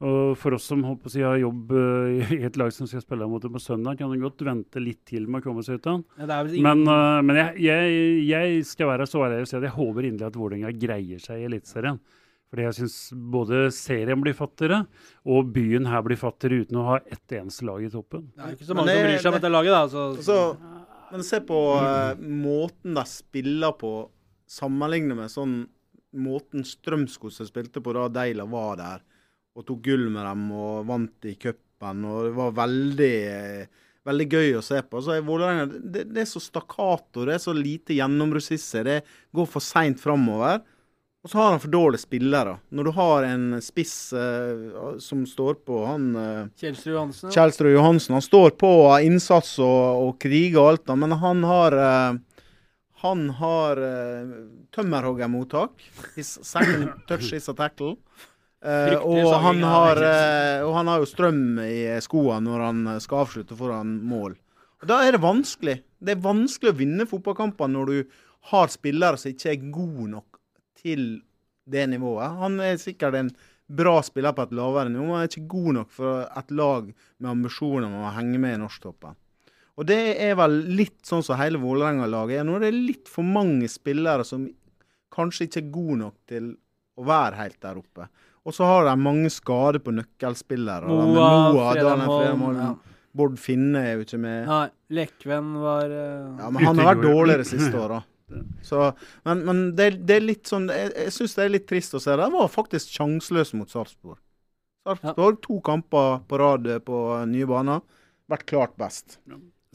[0.00, 3.26] Og for oss som håper si, har jobb eh, i et lag som skal spille
[3.28, 5.90] mot det på søndag, kan det godt vente litt til med å komme seg ut
[5.92, 6.00] av.
[6.16, 7.98] Ja, Det ingen, Men, uh, men jeg, jeg,
[8.30, 11.42] jeg skal være så ærlig og si at jeg håper inderlig at Vålerenga greier seg
[11.42, 12.00] i Eliteserien.
[12.50, 12.94] Fordi jeg syns
[13.30, 14.80] både serien blir fattigere,
[15.30, 18.24] og byen her blir fattigere uten å ha ett eneste lag i toppen.
[18.34, 19.82] det er ikke så mange mange som bryr seg om dette laget, da.
[19.92, 20.38] Så, Altså,
[21.12, 23.92] men se på uh, måten de spiller på,
[24.50, 25.54] sammenlignet med sånn
[26.18, 29.06] måten Strømsgodset spilte på da Deila var der
[29.56, 32.04] og tok gull med dem og vant i cupen.
[32.06, 33.14] Det var veldig
[34.10, 35.00] veldig gøy å se på.
[35.04, 38.84] Det, det er så stakkato, det er så lite gjennomrussisse.
[38.86, 39.00] Det
[39.36, 40.62] går for seint framover.
[41.20, 42.54] Og så har han for dårlige spillere.
[42.72, 46.46] Når du har en spiss eh, som står på han eh,
[47.34, 48.16] Kjelsrud Johansen.
[48.16, 52.20] Han står på av innsats og, og kriger og alt, da, men han har eh,
[53.00, 54.32] Han har uh,
[54.76, 55.70] tømmerhoggermottak.
[56.16, 57.94] His second touch is a tackle.
[58.60, 62.82] Eh, Fryktelig og, han har, eh, og han har jo strøm i skoene når han
[62.92, 64.36] eh, skal avslutte foran mål.
[64.80, 65.78] Og Da er det vanskelig.
[66.00, 68.18] Det er vanskelig å vinne fotballkamper når du
[68.52, 70.40] har spillere som ikke er gode nok
[70.80, 71.22] til
[71.70, 72.36] det nivået.
[72.40, 73.32] Han er sikkert en
[73.70, 76.88] bra spiller på et lavere nivå, men han er ikke god nok for et lag
[76.90, 79.18] med ambisjoner om å henge med i norsktoppen.
[79.80, 82.58] Og det er vel litt sånn som hele Vålerenga-laget er nå.
[82.60, 84.48] Det er litt for mange spillere som
[85.14, 86.50] kanskje ikke er gode nok til
[87.00, 88.08] å være helt der oppe.
[88.48, 90.86] Og så har de mange skader på nøkkelspillere.
[90.88, 92.78] da, med Moa, Moa, Daniel Fredheim Holm, Holm.
[93.20, 94.46] Bård Finne er jo ikke med.
[94.46, 96.38] Nei, Lekven var uh...
[96.38, 98.00] Ja, men han har vært dårligere siste åra.
[98.62, 98.92] Så,
[99.26, 102.00] men men det, det er litt sånn Jeg, jeg syns det er litt trist å
[102.02, 102.14] se.
[102.14, 104.20] De var faktisk sjanseløse mot Sarpsborg.
[104.86, 107.00] Sarpsborg, to kamper på rad på
[107.32, 107.82] nye baner.
[108.30, 109.18] Vært klart best.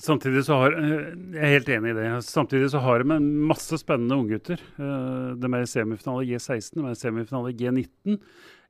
[0.01, 2.07] Samtidig så har eh, Jeg er helt enig i det.
[2.27, 4.63] Samtidig så har de en masse spennende unggutter.
[4.79, 8.19] De er i semifinale G16, de er i semifinale G19.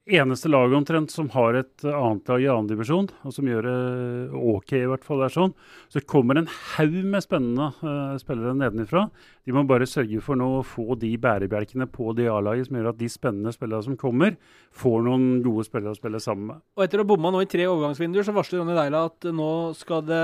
[0.06, 4.36] Eneste laget omtrent som har et annet lag i annen divisjon, og som gjør det
[4.38, 5.24] OK, i hvert fall.
[5.24, 5.56] det er sånn.
[5.90, 9.08] Så kommer en haug med spennende uh, spillere nedenifra.
[9.50, 12.92] De må bare sørge for nå å få de bærebjelkene på det A-laget som gjør
[12.92, 14.38] at de spennende spillerne som kommer,
[14.78, 16.64] får noen gode spillere å spille sammen med.
[16.78, 19.52] Og etter å ha bomma nå i tre overgangsvinduer, så varsler Ronny Deila at nå
[19.74, 20.24] skal det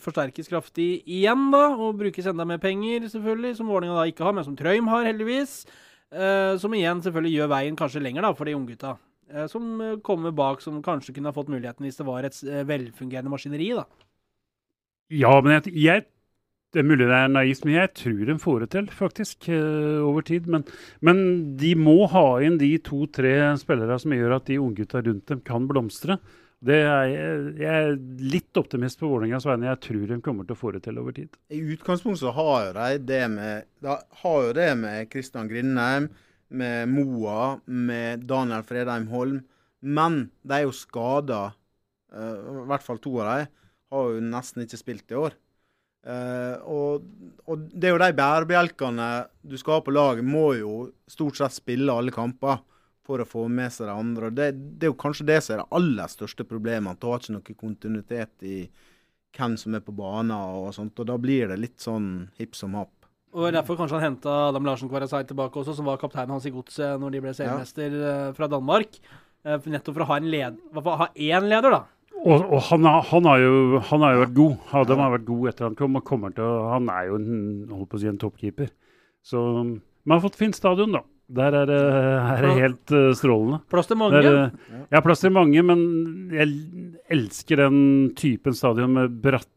[0.00, 1.74] forsterkes kraftig igjen, da.
[1.76, 5.04] Og brukes enda mer penger, selvfølgelig, som Vålerenga da ikke har, men som Trøim har,
[5.12, 5.66] heldigvis.
[6.12, 8.96] Eh, som igjen selvfølgelig gjør veien kanskje lenger da, for de unggutta.
[9.32, 12.40] Eh, som eh, kommer bak, som kanskje kunne ha fått muligheten hvis det var et
[12.68, 13.86] velfungerende maskineri, da.
[15.12, 16.06] Ja, men jeg, jeg
[16.74, 19.46] det er mulig det er naivt, men jeg tror de får det til, faktisk,
[20.02, 20.48] over tid.
[20.50, 20.64] Men,
[21.06, 21.18] men
[21.60, 25.68] de må ha inn de to-tre spillere som gjør at de unggutta rundt dem kan
[25.70, 26.16] blomstre.
[26.64, 29.66] Er, jeg- er litt optimist på Vålerengas vegne.
[29.68, 31.28] Jeg tror de kommer til å få det til over tid.
[31.52, 36.08] I utgangspunktet har de det med har jo det med Kristian Grindheim,
[36.50, 39.42] med Moa, med Daniel Fredheim Holm.
[39.82, 41.54] Men de er jo skada.
[42.14, 43.48] I hvert fall to av dem
[43.92, 45.34] har jo nesten ikke spilt i år.
[46.04, 47.04] Eh, og,
[47.48, 49.08] og det er jo de bærebjelkene
[49.42, 52.60] du skal ha på laget, må jo stort sett spille alle kamper
[53.04, 54.30] for å få med seg de andre.
[54.30, 56.96] Og Det, det er jo kanskje det som er det aller største problemet.
[56.96, 58.58] At du har ikke noe kontinuitet i
[59.34, 60.98] hvem som er på banen og sånt.
[61.00, 62.92] Og da blir det litt sånn hipp som happ.
[63.34, 66.52] Og derfor kanskje han henta Adam Larsen Kvarasai tilbake også, som var kapteinen hans i
[66.54, 68.12] godset når de ble seriemester ja.
[68.36, 69.00] fra Danmark.
[69.44, 71.82] Eh, nettopp for å ha én leder, da.
[72.24, 74.54] Og, og han, har, han, har jo, han har jo vært god.
[74.80, 77.34] Adam har vært god etter han kom, og kommer til å, han er jo en,
[77.74, 78.70] holdt på å si en toppkeeper.
[79.26, 81.02] Så man har fått fint stadion, da.
[81.28, 83.60] Der er det, er det helt eh, strålende.
[83.72, 84.20] Plass til mange.
[84.20, 85.80] Der, er, eh, plass til mange, men
[86.34, 86.48] jeg
[87.10, 87.78] elsker den
[88.18, 89.50] typen stadion med bratte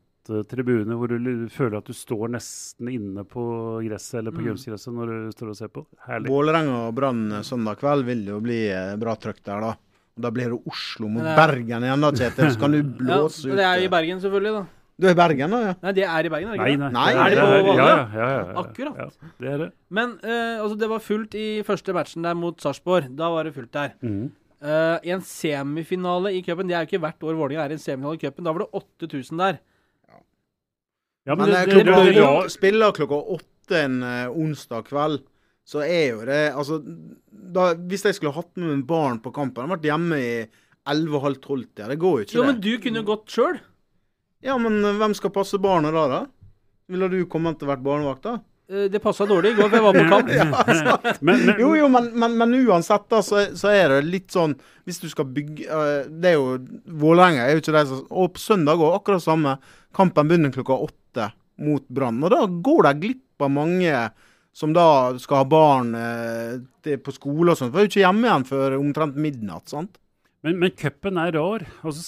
[0.48, 3.44] tribuner hvor du føler at du står nesten inne på
[3.86, 4.48] gresset eller på Mm.
[4.54, 5.86] kunstgresset når du står og ser på.
[6.08, 6.28] Herlig.
[6.32, 9.76] Vålerenga og Brann søndag kveld vil jo bli eh, bra trøkk der, da.
[10.18, 12.52] Og Da blir det Oslo mot er- Bergen igjen, da, Kjetil.
[12.52, 13.88] Så kan du blåse ut ja, det er i.
[13.92, 14.66] Bergen, selvfølgelig, da.
[15.00, 15.58] Du er i Bergen, da?
[15.62, 15.74] ja?
[15.84, 16.92] Nei, det er i Bergen, er det Nei, ikke det?
[16.94, 17.14] nei.
[17.14, 18.54] Nei, er det ja, på ja, ja, ja, ja, ja.
[18.64, 18.98] Akkurat.
[18.98, 19.68] Ja, det er det.
[19.94, 23.12] Men eh, altså, det var fullt i første matchen der mot Sarpsborg.
[23.20, 23.94] Da var det fullt der.
[24.02, 24.32] Mm.
[24.58, 27.78] Eh, I en semifinale i cupen, det er jo ikke hvert år Vålerenga er i
[27.78, 29.60] en semifinale i cupen, da var det 8000 der.
[31.28, 35.22] Ja, Men, det- eh, det- klokka, det- det- spiller klokka åtte en uh, onsdag kveld,
[35.68, 36.82] så er jo det Altså,
[37.54, 40.48] da, hvis jeg skulle hatt med meg barn på kampen, han har vært hjemme i
[40.88, 41.90] elleve-halv tolv-tida.
[41.90, 43.60] Det går jo ikke, Jo, men du kunne jo gått sjøl.
[44.46, 46.22] Ja, men eh, hvem skal passe barna da, da?
[46.92, 48.36] Ville du kommet til å vært barnevakt, da?
[48.70, 51.18] Eh, Det passa dårlig i går, for jeg var på kamp.
[51.28, 54.54] Men, men, Jo, jo, men, men, men uansett, da, så, så er det litt sånn
[54.88, 56.58] Hvis du skal bygge uh, Det er jo
[57.02, 59.56] Vålerenga er jo ikke de som Og på søndag går akkurat samme.
[59.96, 61.32] Kampen begynner klokka åtte
[61.64, 62.20] mot Brann.
[62.22, 63.94] Og da går de glipp av mange
[64.58, 67.72] som da skal ha barn uh, til, på skole og sånt.
[67.74, 69.98] For de er jo ikke hjemme igjen før omtrent midnatt, sant?
[70.46, 71.66] Men, men cupen er rar.
[71.82, 72.04] Altså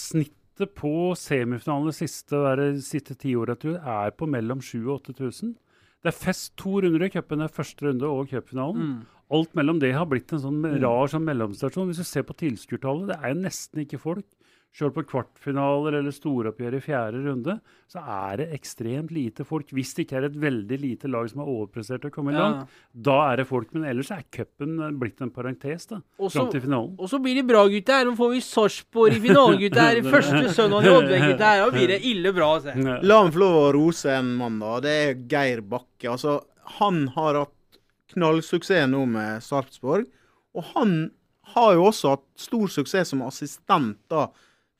[0.60, 2.36] Snittet på semifinalene siste,
[2.84, 5.54] siste tiåret er på mellom 7000 og 8000.
[6.02, 7.40] Det er fest to runder i cupen.
[7.40, 8.90] Det er første runde og cupfinalen.
[8.90, 9.06] Mm.
[9.32, 11.88] Alt mellom det har blitt en sånn rar sånn mellomstasjon.
[11.88, 14.26] Hvis du ser på tilskuertallet, det er nesten ikke folk.
[14.72, 17.56] Selv på kvartfinaler eller storoppgjør i fjerde runde,
[17.90, 19.66] så er det ekstremt lite folk.
[19.74, 22.44] Hvis det ikke er et veldig lite lag som har overprestert og kommet Ja.
[22.44, 23.72] langt, da er det folk.
[23.74, 26.94] Men ellers er cupen eh, blitt en parentes da, fram til finalen.
[27.02, 28.04] Og så blir det bra, gutter.
[28.06, 30.02] Nå får vi Sarpsborg i finalen, gutter.
[30.14, 31.64] Første søndag i Oddveig, gutter.
[31.64, 32.74] Da blir det ille bra se.
[33.02, 34.76] La meg få lov å rose en mann, da.
[34.86, 36.12] Det er Geir Bakke.
[36.14, 36.36] Altså,
[36.78, 37.80] han har hatt
[38.14, 40.06] knallsuksess nå med Sarpsborg.
[40.54, 41.10] Og han
[41.56, 43.98] har jo også hatt stor suksess som assistent.
[44.08, 44.28] da.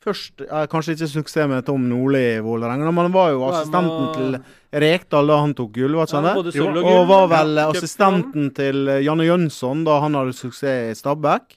[0.00, 4.06] Først, eh, Kanskje ikke suksess med Tom Nordli i Vålerenga, men han var jo assistenten
[4.16, 4.38] til
[4.72, 5.98] Rekdal da han tok gull.
[5.98, 10.94] Ja, både sølv og Og var vel assistenten til Janne Jønsson da han hadde suksess
[10.94, 11.56] i Stabæk.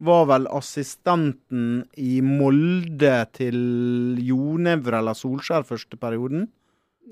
[0.00, 3.58] Var vel assistenten i Molde til
[4.22, 6.46] Jonevre eller Solskjær første perioden.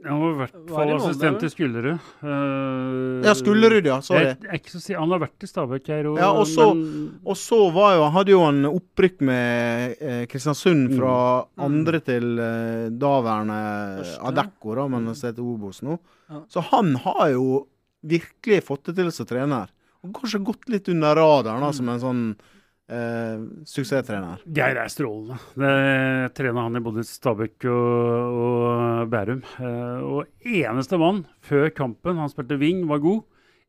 [0.05, 2.01] Han var i hvert fall assistent til i Skullerud.
[2.23, 3.97] Uh, Ja, Skullerud, ja.
[4.05, 4.25] Sorry.
[4.29, 7.21] Jeg, jeg så si, han har vært i Stabæk her og, Ja, og så- men,
[7.27, 11.65] Og så var jo, hadde jo han opprykk med eh, Kristiansund fra Mm.
[11.65, 13.59] andre til eh, daværende
[14.05, 14.23] Første.
[14.31, 15.99] Adecco, da, men som heter Obos nå.
[16.31, 16.43] Ja.
[16.49, 17.67] Så han har jo
[18.07, 19.69] virkelig fått det til som trener.
[20.05, 22.37] Og kanskje gått litt under radaren da, som en sånn
[22.89, 24.43] eh, suksesstrener.
[24.45, 25.39] Geir er strålende.
[25.59, 25.73] Det,
[26.39, 29.43] trena han i både Stabæk og, og Bærum.
[29.61, 33.23] Eh, og eneste mann før kampen, han spilte wing, var god.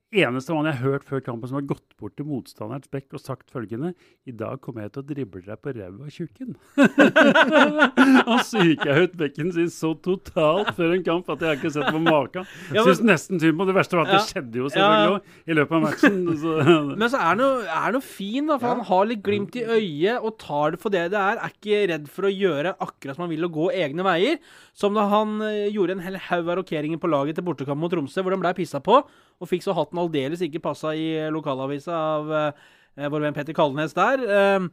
[0.10, 3.22] Eneste mann jeg har hørt før kampen som har gått bort til motstanderens bekk og
[3.22, 3.91] sagt følgende
[4.26, 6.56] I dag kommer jeg til å drible deg på ræva, tjukken.
[8.50, 11.91] syke jeg ut bekken sin så totalt før en kamp at jeg har ikke sett
[11.93, 12.50] på maken.
[12.74, 15.06] Ja, men- Syns nesten synd på det verste var at det skjedde jo Ja, selvfølgelig
[15.06, 15.13] ja.
[15.13, 15.22] òg
[15.54, 16.17] i løpet av matchen.
[16.41, 16.56] Så,
[16.95, 20.26] Men så er han noe, noe, fin, da, for han har litt glimt i øyet
[20.26, 21.38] og tar det for det det er.
[21.38, 24.41] Er ikke redd for å gjøre akkurat som han vil og gå egne veier.
[24.74, 27.93] Som da han eh, gjorde en hel haug av rokeringer på laget til bortekamp mot
[27.93, 29.04] Tromsø, hvor de ble pissa på,
[29.39, 33.56] og fikk så hatten aldeles ikke passa i eh, lokalavisa av eh, vår venn Petter
[33.56, 34.19] Kalnes der.
[34.23, 34.65] Eh,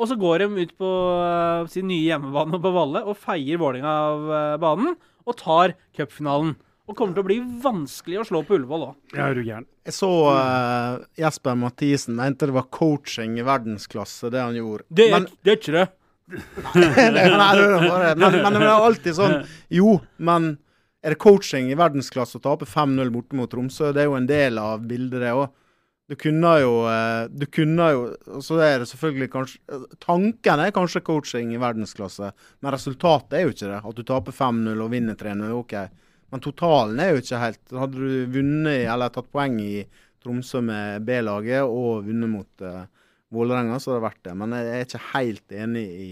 [0.00, 3.94] og så går de ut på eh, sin nye hjemmebane på Valle og feier Vålerenga
[4.10, 4.94] av eh, banen,
[5.28, 6.54] og tar cupfinalen.
[6.90, 8.94] Og kommer til å bli vanskelig å slå på Ullevål òg.
[9.14, 9.66] ja, er du gæren.
[9.86, 14.84] Jeg så uh, Jesper Mathisen mente det var coaching i verdensklasse, det han gjorde.
[14.90, 15.84] Det, er- Men- det er ikke det.
[16.74, 19.32] Nei, det er bare, men, men det er alltid sånn
[19.74, 20.52] Jo, men
[21.00, 23.92] er det coaching i verdensklasse å tape 5-0 borte mot Tromsø?
[23.96, 25.48] Det er jo en del av bildet, det òg.
[26.10, 28.00] Du kunne jo eh, Du kunne jo
[28.34, 33.44] Og så er det selvfølgelig kanskje Tanken er kanskje coaching i verdensklasse, men resultatet er
[33.46, 33.80] jo ikke det.
[33.92, 35.76] At du taper 5-0 og vinner 3-0, OK.
[36.30, 39.84] Men totalen er jo ikke helt Hadde du vunnet eller tatt poeng i
[40.20, 42.82] Tromsø med B-laget og vunnet mot uh,
[43.32, 44.34] Vålerenga, så hadde det vært det.
[44.36, 46.10] Men jeg er ikke helt enig i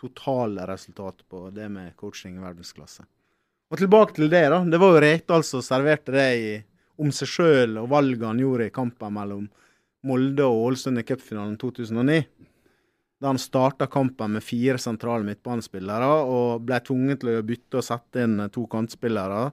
[0.00, 3.06] totale resultat på det med coaching i verdensklasse.
[3.72, 4.60] Og tilbake til det, da.
[4.64, 6.50] Det var jo Rekdal som serverte det i,
[7.02, 9.48] om seg sjøl og valget han gjorde i kampen mellom
[10.06, 12.20] Molde og Ålesund i cupfinalen 2009.
[13.20, 17.86] Da han starta kampen med fire sentrale midtbanespillere og ble tvunget til å bytte og
[17.86, 19.46] sette inn to kantspillere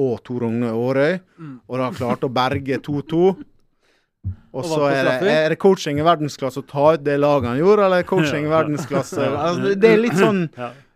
[0.00, 1.16] og Tor Rogne Aarøy,
[1.68, 3.22] og da klarte å berge 2-2.
[4.52, 7.84] Og så er er det coaching i verdensklasse å ta ut det laget han gjorde,
[7.86, 10.40] eller er coaching i verdensklasse altså, det- Det er litt sånn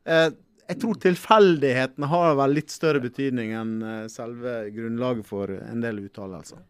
[0.05, 0.31] eh,
[0.65, 6.01] Jeg tror tilfeldighetene har vel litt større betydning enn eh, selve grunnlaget for en del
[6.07, 6.63] uttalelser.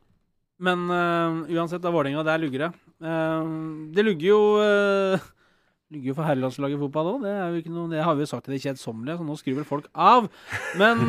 [0.64, 2.72] Men uh, uansett, da Vålerenga, der lugger det.
[3.02, 5.30] Uh, det lugger jo uh,
[5.94, 7.24] Lugger jo for herrelandslaget i fotball òg.
[7.26, 9.90] Det, er det har vi jo sagt til det kjedsommelige, så nå skrur vel folk
[9.92, 10.30] av.
[10.80, 11.04] Men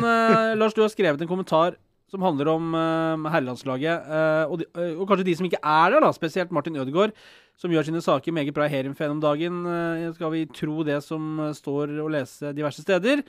[0.60, 1.78] Lars, du har skrevet en kommentar
[2.10, 4.06] som handler om uh, herrelandslaget.
[4.06, 7.14] Uh, og, de, uh, og kanskje de som ikke er der, da, spesielt Martin Ødegaard,
[7.58, 9.62] som gjør sine saker meget bra i Heerenveen om dagen.
[10.14, 13.22] skal vi tro det som står å lese diverse steder.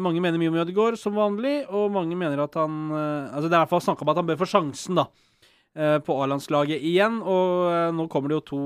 [0.00, 3.58] Mange mener mye om Ødegaard, som vanlig, og mange mener at han Altså Det er
[3.58, 5.04] i hvert fall snakk om at han bør få sjansen, da.
[6.06, 8.62] På A-landslaget igjen, og nå kommer det jo to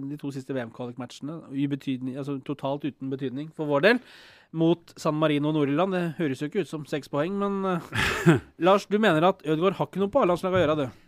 [0.00, 1.36] de to siste VM-kvalikmatchene.
[2.16, 4.00] Altså totalt uten betydning for vår del.
[4.56, 5.96] Mot San Marino og Nord-Irland.
[5.96, 9.76] Det høres jo ikke ut som seks poeng, men eh, Lars, du mener at Ødegaard
[9.80, 11.02] har ikke noe på A-landslaget å gjøre, du?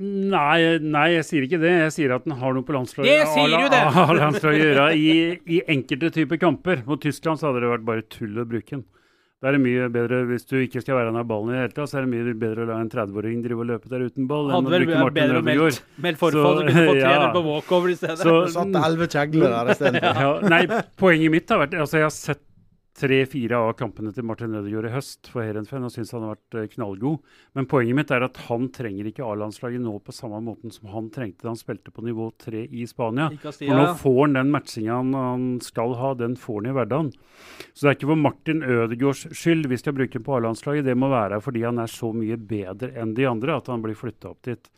[0.00, 1.72] Nei, nei, jeg sier ikke det.
[1.84, 3.82] Jeg sier at den har noe på landslaget Det du det!
[3.90, 5.10] Å gjøre i,
[5.44, 6.84] i enkelte typer kamper.
[6.88, 8.86] Mot Tyskland så hadde det vært bare tull å bruke den.
[9.40, 11.72] Da er det mye bedre, Hvis du ikke skal være nær ballen i det hele
[11.72, 14.26] tatt, så er det mye bedre å la en 30-åring drive og løpe der uten
[14.28, 15.78] ball enn å bruke Martin Rødegård.
[15.78, 16.02] Ødegaard.
[16.04, 17.30] meldt forfall, så Så, kunne du fått 3-0 ja.
[17.32, 18.18] på walkover i stedet.
[18.20, 20.08] Så, Det satt elleve kjegler der isteden.
[20.20, 20.60] ja, nei,
[21.00, 22.44] poenget mitt har vært Altså, jeg har sett
[22.96, 26.56] tre-fire av kampene til Martin Ødegaard i høst for Heerenveen og syns han har vært
[26.58, 27.20] eh, knallgod.
[27.56, 31.10] Men poenget mitt er at han trenger ikke A-landslaget nå på samme måten som han
[31.14, 33.30] trengte da han spilte på nivå tre i Spania.
[33.44, 37.12] For nå får han den matchinga han, han skal ha, den får han i hverdagen.
[37.72, 40.88] Så det er ikke for Martin Ødegaards skyld vi skal bruke ham på A-landslaget.
[40.90, 43.98] Det må være fordi han er så mye bedre enn de andre at han blir
[43.98, 44.70] flytta opp dit.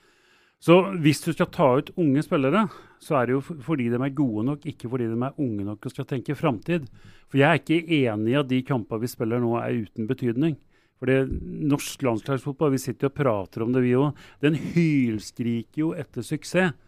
[0.63, 2.69] Så hvis du skal ta ut unge spillere,
[3.03, 5.89] så er det jo fordi de er gode nok, ikke fordi de er unge nok
[5.89, 6.87] og skal tenke framtid.
[7.27, 10.55] For jeg er ikke enig i at de kampene vi spiller nå, er uten betydning.
[11.03, 11.25] For det,
[11.67, 14.15] norsk landslagsfotball, vi sitter og prater om det, vi òg.
[14.45, 16.79] Den hylskriker jo etter suksess.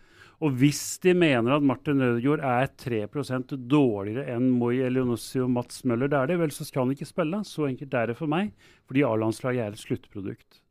[0.44, 5.82] Og hvis de mener at Martin Ødegaard er 3% dårligere enn Moi Elionossi og Mats
[5.88, 7.42] Møller, det er det, vel, så skal han ikke spille.
[7.48, 8.52] Så enkelt er det for meg.
[8.86, 10.62] Fordi A-landslaget er et sluttprodukt.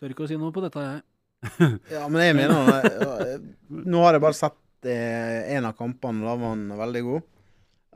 [0.00, 1.04] Tør ikke å si noe på dette, jeg.
[1.94, 3.34] Ja, men jeg mener det
[3.68, 7.26] Nå har jeg bare sett eh, en av kampene, da var han veldig god.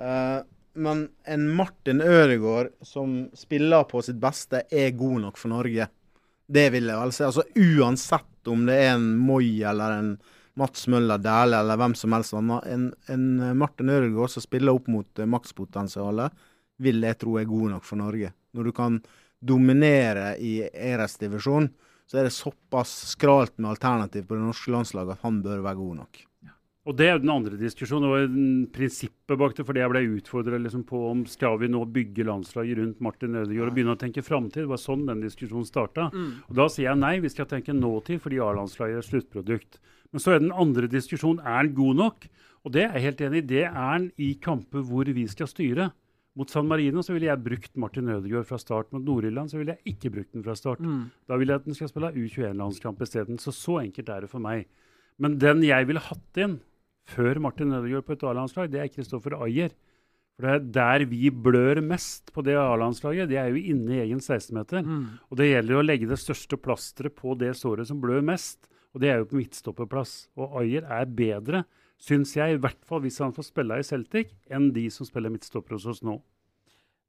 [0.01, 0.39] Eh,
[0.83, 5.89] men en Martin Ødegaard som spiller på sitt beste, er god nok for Norge.
[6.53, 7.25] Det vil jeg vel si.
[7.27, 10.15] Altså Uansett om det er en Moi eller en
[10.59, 12.67] Mats Møller Dæhlie eller hvem som helst annet.
[12.69, 16.33] En, en Martin Ødegaard som spiller opp mot eh, makspotensialet,
[16.83, 18.33] vil jeg tro er god nok for Norge.
[18.53, 18.99] Når du kan
[19.43, 21.71] dominere i ERS-divisjon,
[22.13, 25.79] så er det såpass skralt med alternativ på det norske landslaget at han bør være
[25.79, 26.19] god nok.
[26.83, 28.35] Og det er jo den andre diskusjonen, og
[28.75, 29.65] prinsippet bak det.
[29.65, 33.71] Fordi jeg ble utfordra liksom på om skal vi nå bygge landslaget rundt Martin Ødegaard
[33.71, 34.65] og begynne å tenke framtid.
[34.67, 36.11] Det var sånn den diskusjonen starta.
[36.51, 39.81] Og da sier jeg nei, vi skal tenke nåtid fordi A-landslaget er sluttprodukt.
[40.13, 42.29] Men så er den andre diskusjonen er han god nok?
[42.67, 43.49] Og det er jeg helt enig i.
[43.55, 45.93] Det er han i kamper hvor vi skal styre.
[46.35, 48.89] Mot San Marino så ville jeg brukt Martin Ødegaard fra start.
[48.93, 50.81] Mot Nord-Irland så ville jeg ikke brukt den fra start.
[51.29, 53.39] Da vil jeg at den skal spille U21-landskamp isteden.
[53.39, 54.65] Så så enkelt er det for meg.
[55.21, 56.61] Men den jeg ville hatt inn
[57.05, 59.75] før Martin Ødegaard på et A-landslag, det er Kristoffer Ayer.
[60.39, 63.29] For det er der vi blør mest på det A-landslaget.
[63.29, 64.87] Det er jo inne i egen 16-meter.
[65.29, 68.65] Og det gjelder å legge det største plasteret på det såret som blør mest.
[68.95, 70.31] Og det er jo på midtstopperplass.
[70.41, 71.65] Og Ayer er bedre,
[72.03, 75.31] syns jeg, i hvert fall hvis han får spille i Celtic, enn de som spiller
[75.33, 76.19] midtstopper hos oss nå.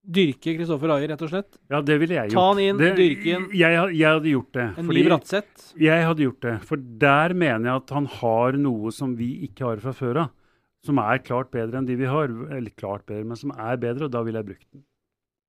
[0.04, 1.56] Dyrke Kristoffer Ayer, rett og slett.
[1.72, 2.36] Ja, det ville jeg gjort.
[2.36, 3.46] Ta han inn, det, dyrke inn.
[3.56, 4.66] Jeg, jeg hadde gjort det.
[4.68, 5.68] En fordi- Liv Ratseth.
[5.80, 6.56] Jeg hadde gjort det.
[6.68, 6.76] For
[7.06, 10.34] der mener jeg at han har noe som vi ikke har fra før av.
[10.84, 12.28] Som er klart bedre enn de vi har.
[12.52, 14.84] Eller klart bedre, men som er bedre, og da ville jeg brukt den.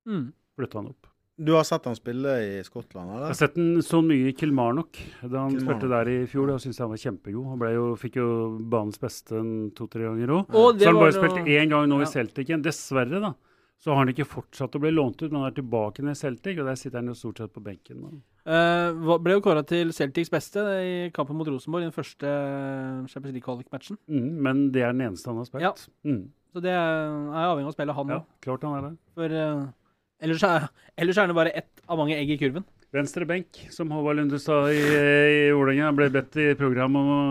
[0.07, 0.33] Mm.
[0.55, 1.11] Flytta han opp.
[1.37, 3.25] Du har sett han spille i Skottland, eller?
[3.27, 5.65] Jeg har sett han så mye i Kilmarnock da han Kilmarnock.
[5.65, 6.47] spilte der i fjor.
[6.53, 7.49] Da syntes jeg han var kjempegod.
[7.51, 8.29] Han jo, fikk jo
[8.71, 9.41] banens beste
[9.75, 10.47] to-tre ganger òg.
[10.55, 12.03] Så han bare noe- spilt én gang nå Ja.
[12.07, 12.63] i Celtic igjen.
[12.63, 13.35] Dessverre, da.
[13.83, 16.21] Så har han ikke fortsatt å bli lånt ut, men han er tilbake ned i
[16.23, 18.01] Celtic, og der sitter han jo stort sett på benken.
[18.01, 18.23] nå.
[18.47, 23.35] Uh, ble jo kåra til Celtics beste i kampen mot Rosenborg i den første Champions
[23.35, 23.99] League-kvalik-matchen.
[24.09, 25.63] Mm, men det er den eneste han har spilt.
[25.63, 25.73] Ja.
[26.05, 28.99] Mm, Så det er er avhengig av å spille han ja, klart han er det.
[29.17, 29.67] For eh,
[30.25, 30.67] ellers, er,
[31.01, 32.65] ellers er det bare ett av mange egg i kurven.
[32.95, 35.89] Venstre benk, som Håvard Lunde sa i, i Vålerenga.
[35.99, 37.23] Ble bedt i program om å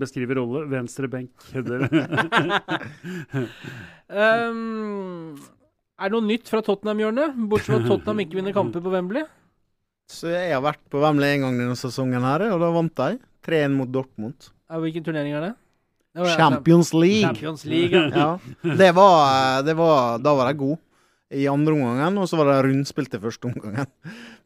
[0.00, 0.66] beskrive rolle.
[0.68, 1.32] Venstre benk.
[1.52, 1.88] Det-
[4.08, 5.34] Um,
[6.00, 7.34] er det noe nytt fra Tottenham-hjørnet?
[7.50, 9.26] Bortsett fra at Tottenham ikke vinner kamper på Wembley.
[10.08, 13.18] Så jeg har vært på Wembley en gang denne sesongen, her, og da vant de.
[13.44, 14.48] 3-1 mot Dortmund.
[14.72, 15.52] Hvilken turnering er det?
[16.16, 17.28] Det Champions League!
[17.28, 17.92] Champions League.
[18.16, 18.30] ja.
[18.64, 18.76] Ja.
[18.80, 20.80] Det var, det var Da var de gode
[21.30, 23.90] i andre omgangen, og så var det rundspill til første omgangen.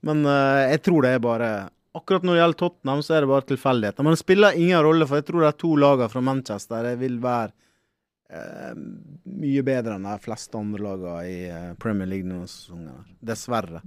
[0.06, 1.52] Men uh, jeg tror det er bare
[1.92, 4.04] Akkurat når det gjelder Tottenham, så er det bare tilfeldigheter.
[4.04, 7.18] Men det spiller ingen rolle, for jeg tror de to lagene fra Manchester det vil
[7.20, 7.52] være
[8.32, 8.70] uh,
[9.28, 13.04] mye bedre enn de fleste andre lagene i eh, Premier League denne sesongen.
[13.20, 13.82] Dessverre.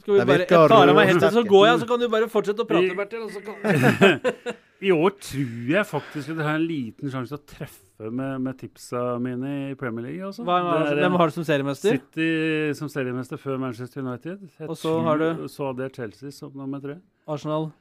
[0.00, 2.32] Skal vi bare, jeg tar av meg headset, så går jeg, så kan du bare
[2.32, 3.28] fortsette å prate, Bertil.
[3.28, 4.24] Og så kan...
[4.88, 8.40] I år tror jeg faktisk at jeg har en liten sjanse til å treffe med,
[8.40, 10.24] med tipsa mine i Premier League.
[10.30, 10.44] Også.
[10.46, 11.98] Hva, hva, er, hvem har du som seriemester?
[11.98, 14.48] City som seriemester før Manchester United.
[14.58, 16.96] Jeg Og så tror- har du- Så hadde jeg Chelsea som nummer tre.
[17.28, 17.72] Arsenal.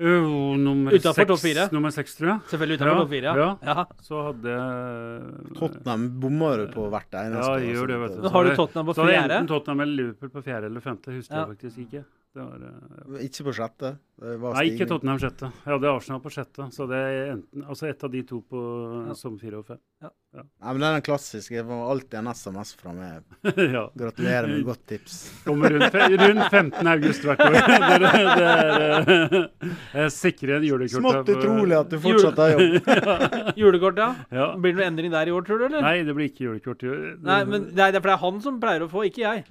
[0.00, 1.66] Uh, nummer Utenfor topp fire?
[1.72, 2.40] Nummer seks, tror jeg.
[2.48, 3.22] Selvfølgelig utenfor Ja, topp fire.
[3.22, 3.34] ja.
[3.36, 3.74] Ja.
[3.74, 3.84] Ja.
[4.00, 7.50] Så hadde jeg Tottenham bommer du på hvert eneste.
[7.50, 8.22] Ja, gjør det, vet du.
[8.24, 10.80] Så har du Tottenham på Så hadde jeg enten Tottenham eller Liverpool på fjerde eller
[10.80, 11.12] femte.
[11.12, 11.44] Husker Ja.
[11.44, 12.04] jeg faktisk ikke.
[12.30, 13.20] Det var, ja.
[13.26, 13.88] Ikke på sjette.
[14.20, 14.86] Det var Nei, ikke.
[14.86, 15.48] Tottenham sjette.
[15.64, 16.66] Jeg hadde Arsenal på sjette.
[16.70, 18.60] Så det er enten, altså ett av de to på,
[19.08, 19.14] Ja.
[19.18, 19.80] som fire og fem.
[20.00, 21.56] Nei, men det er den klassiske.
[21.58, 23.24] Det var alltid en SMS fra meg.
[23.74, 23.82] ja.
[23.98, 25.16] Gratulerer med godt tips.
[25.48, 26.86] Kommer rundt, rundt 15.
[26.94, 27.58] august hvert år.
[27.60, 28.00] Det, er-
[28.38, 31.02] det er eh, Jeg sikrer en julekort.
[31.02, 33.54] Smått utrolig at du fortsatt har jobb.
[33.58, 34.12] Julekort, ja.
[34.30, 34.46] Ja.
[34.54, 35.66] Blir det noen endring der i år, tror du?
[35.72, 35.82] eller?
[35.82, 37.06] Nei, det blir ikke julekort i år.
[37.26, 39.48] Nei, men det er, for det er han som pleier å få, ikke jeg.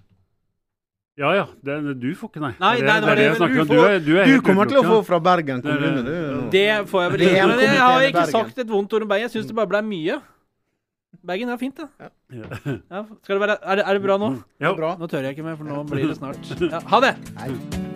[1.19, 2.51] Ja ja, det, du får ikke, nei.
[2.61, 3.67] Nei, nei, det var er det, jeg men snakker du om.
[3.67, 6.49] Du er, du er Du kommer til å få fra Bergen Det er- kommune, du.
[6.53, 7.47] Det får jeg vel ikke.
[7.51, 9.27] Men jeg har ikke sagt et vondt ord om Bergen.
[9.27, 10.21] Jeg syns det bare ble mye.
[11.25, 11.89] Bergen er fint, det.
[11.99, 12.09] Ja.
[12.31, 14.31] Ja, skal det være, er, det, er det bra nå?
[14.61, 14.71] Ja.
[14.71, 17.15] Nå tør jeg ikke mer, for nå blir det snart ja, Ha det!
[17.41, 17.88] Hei.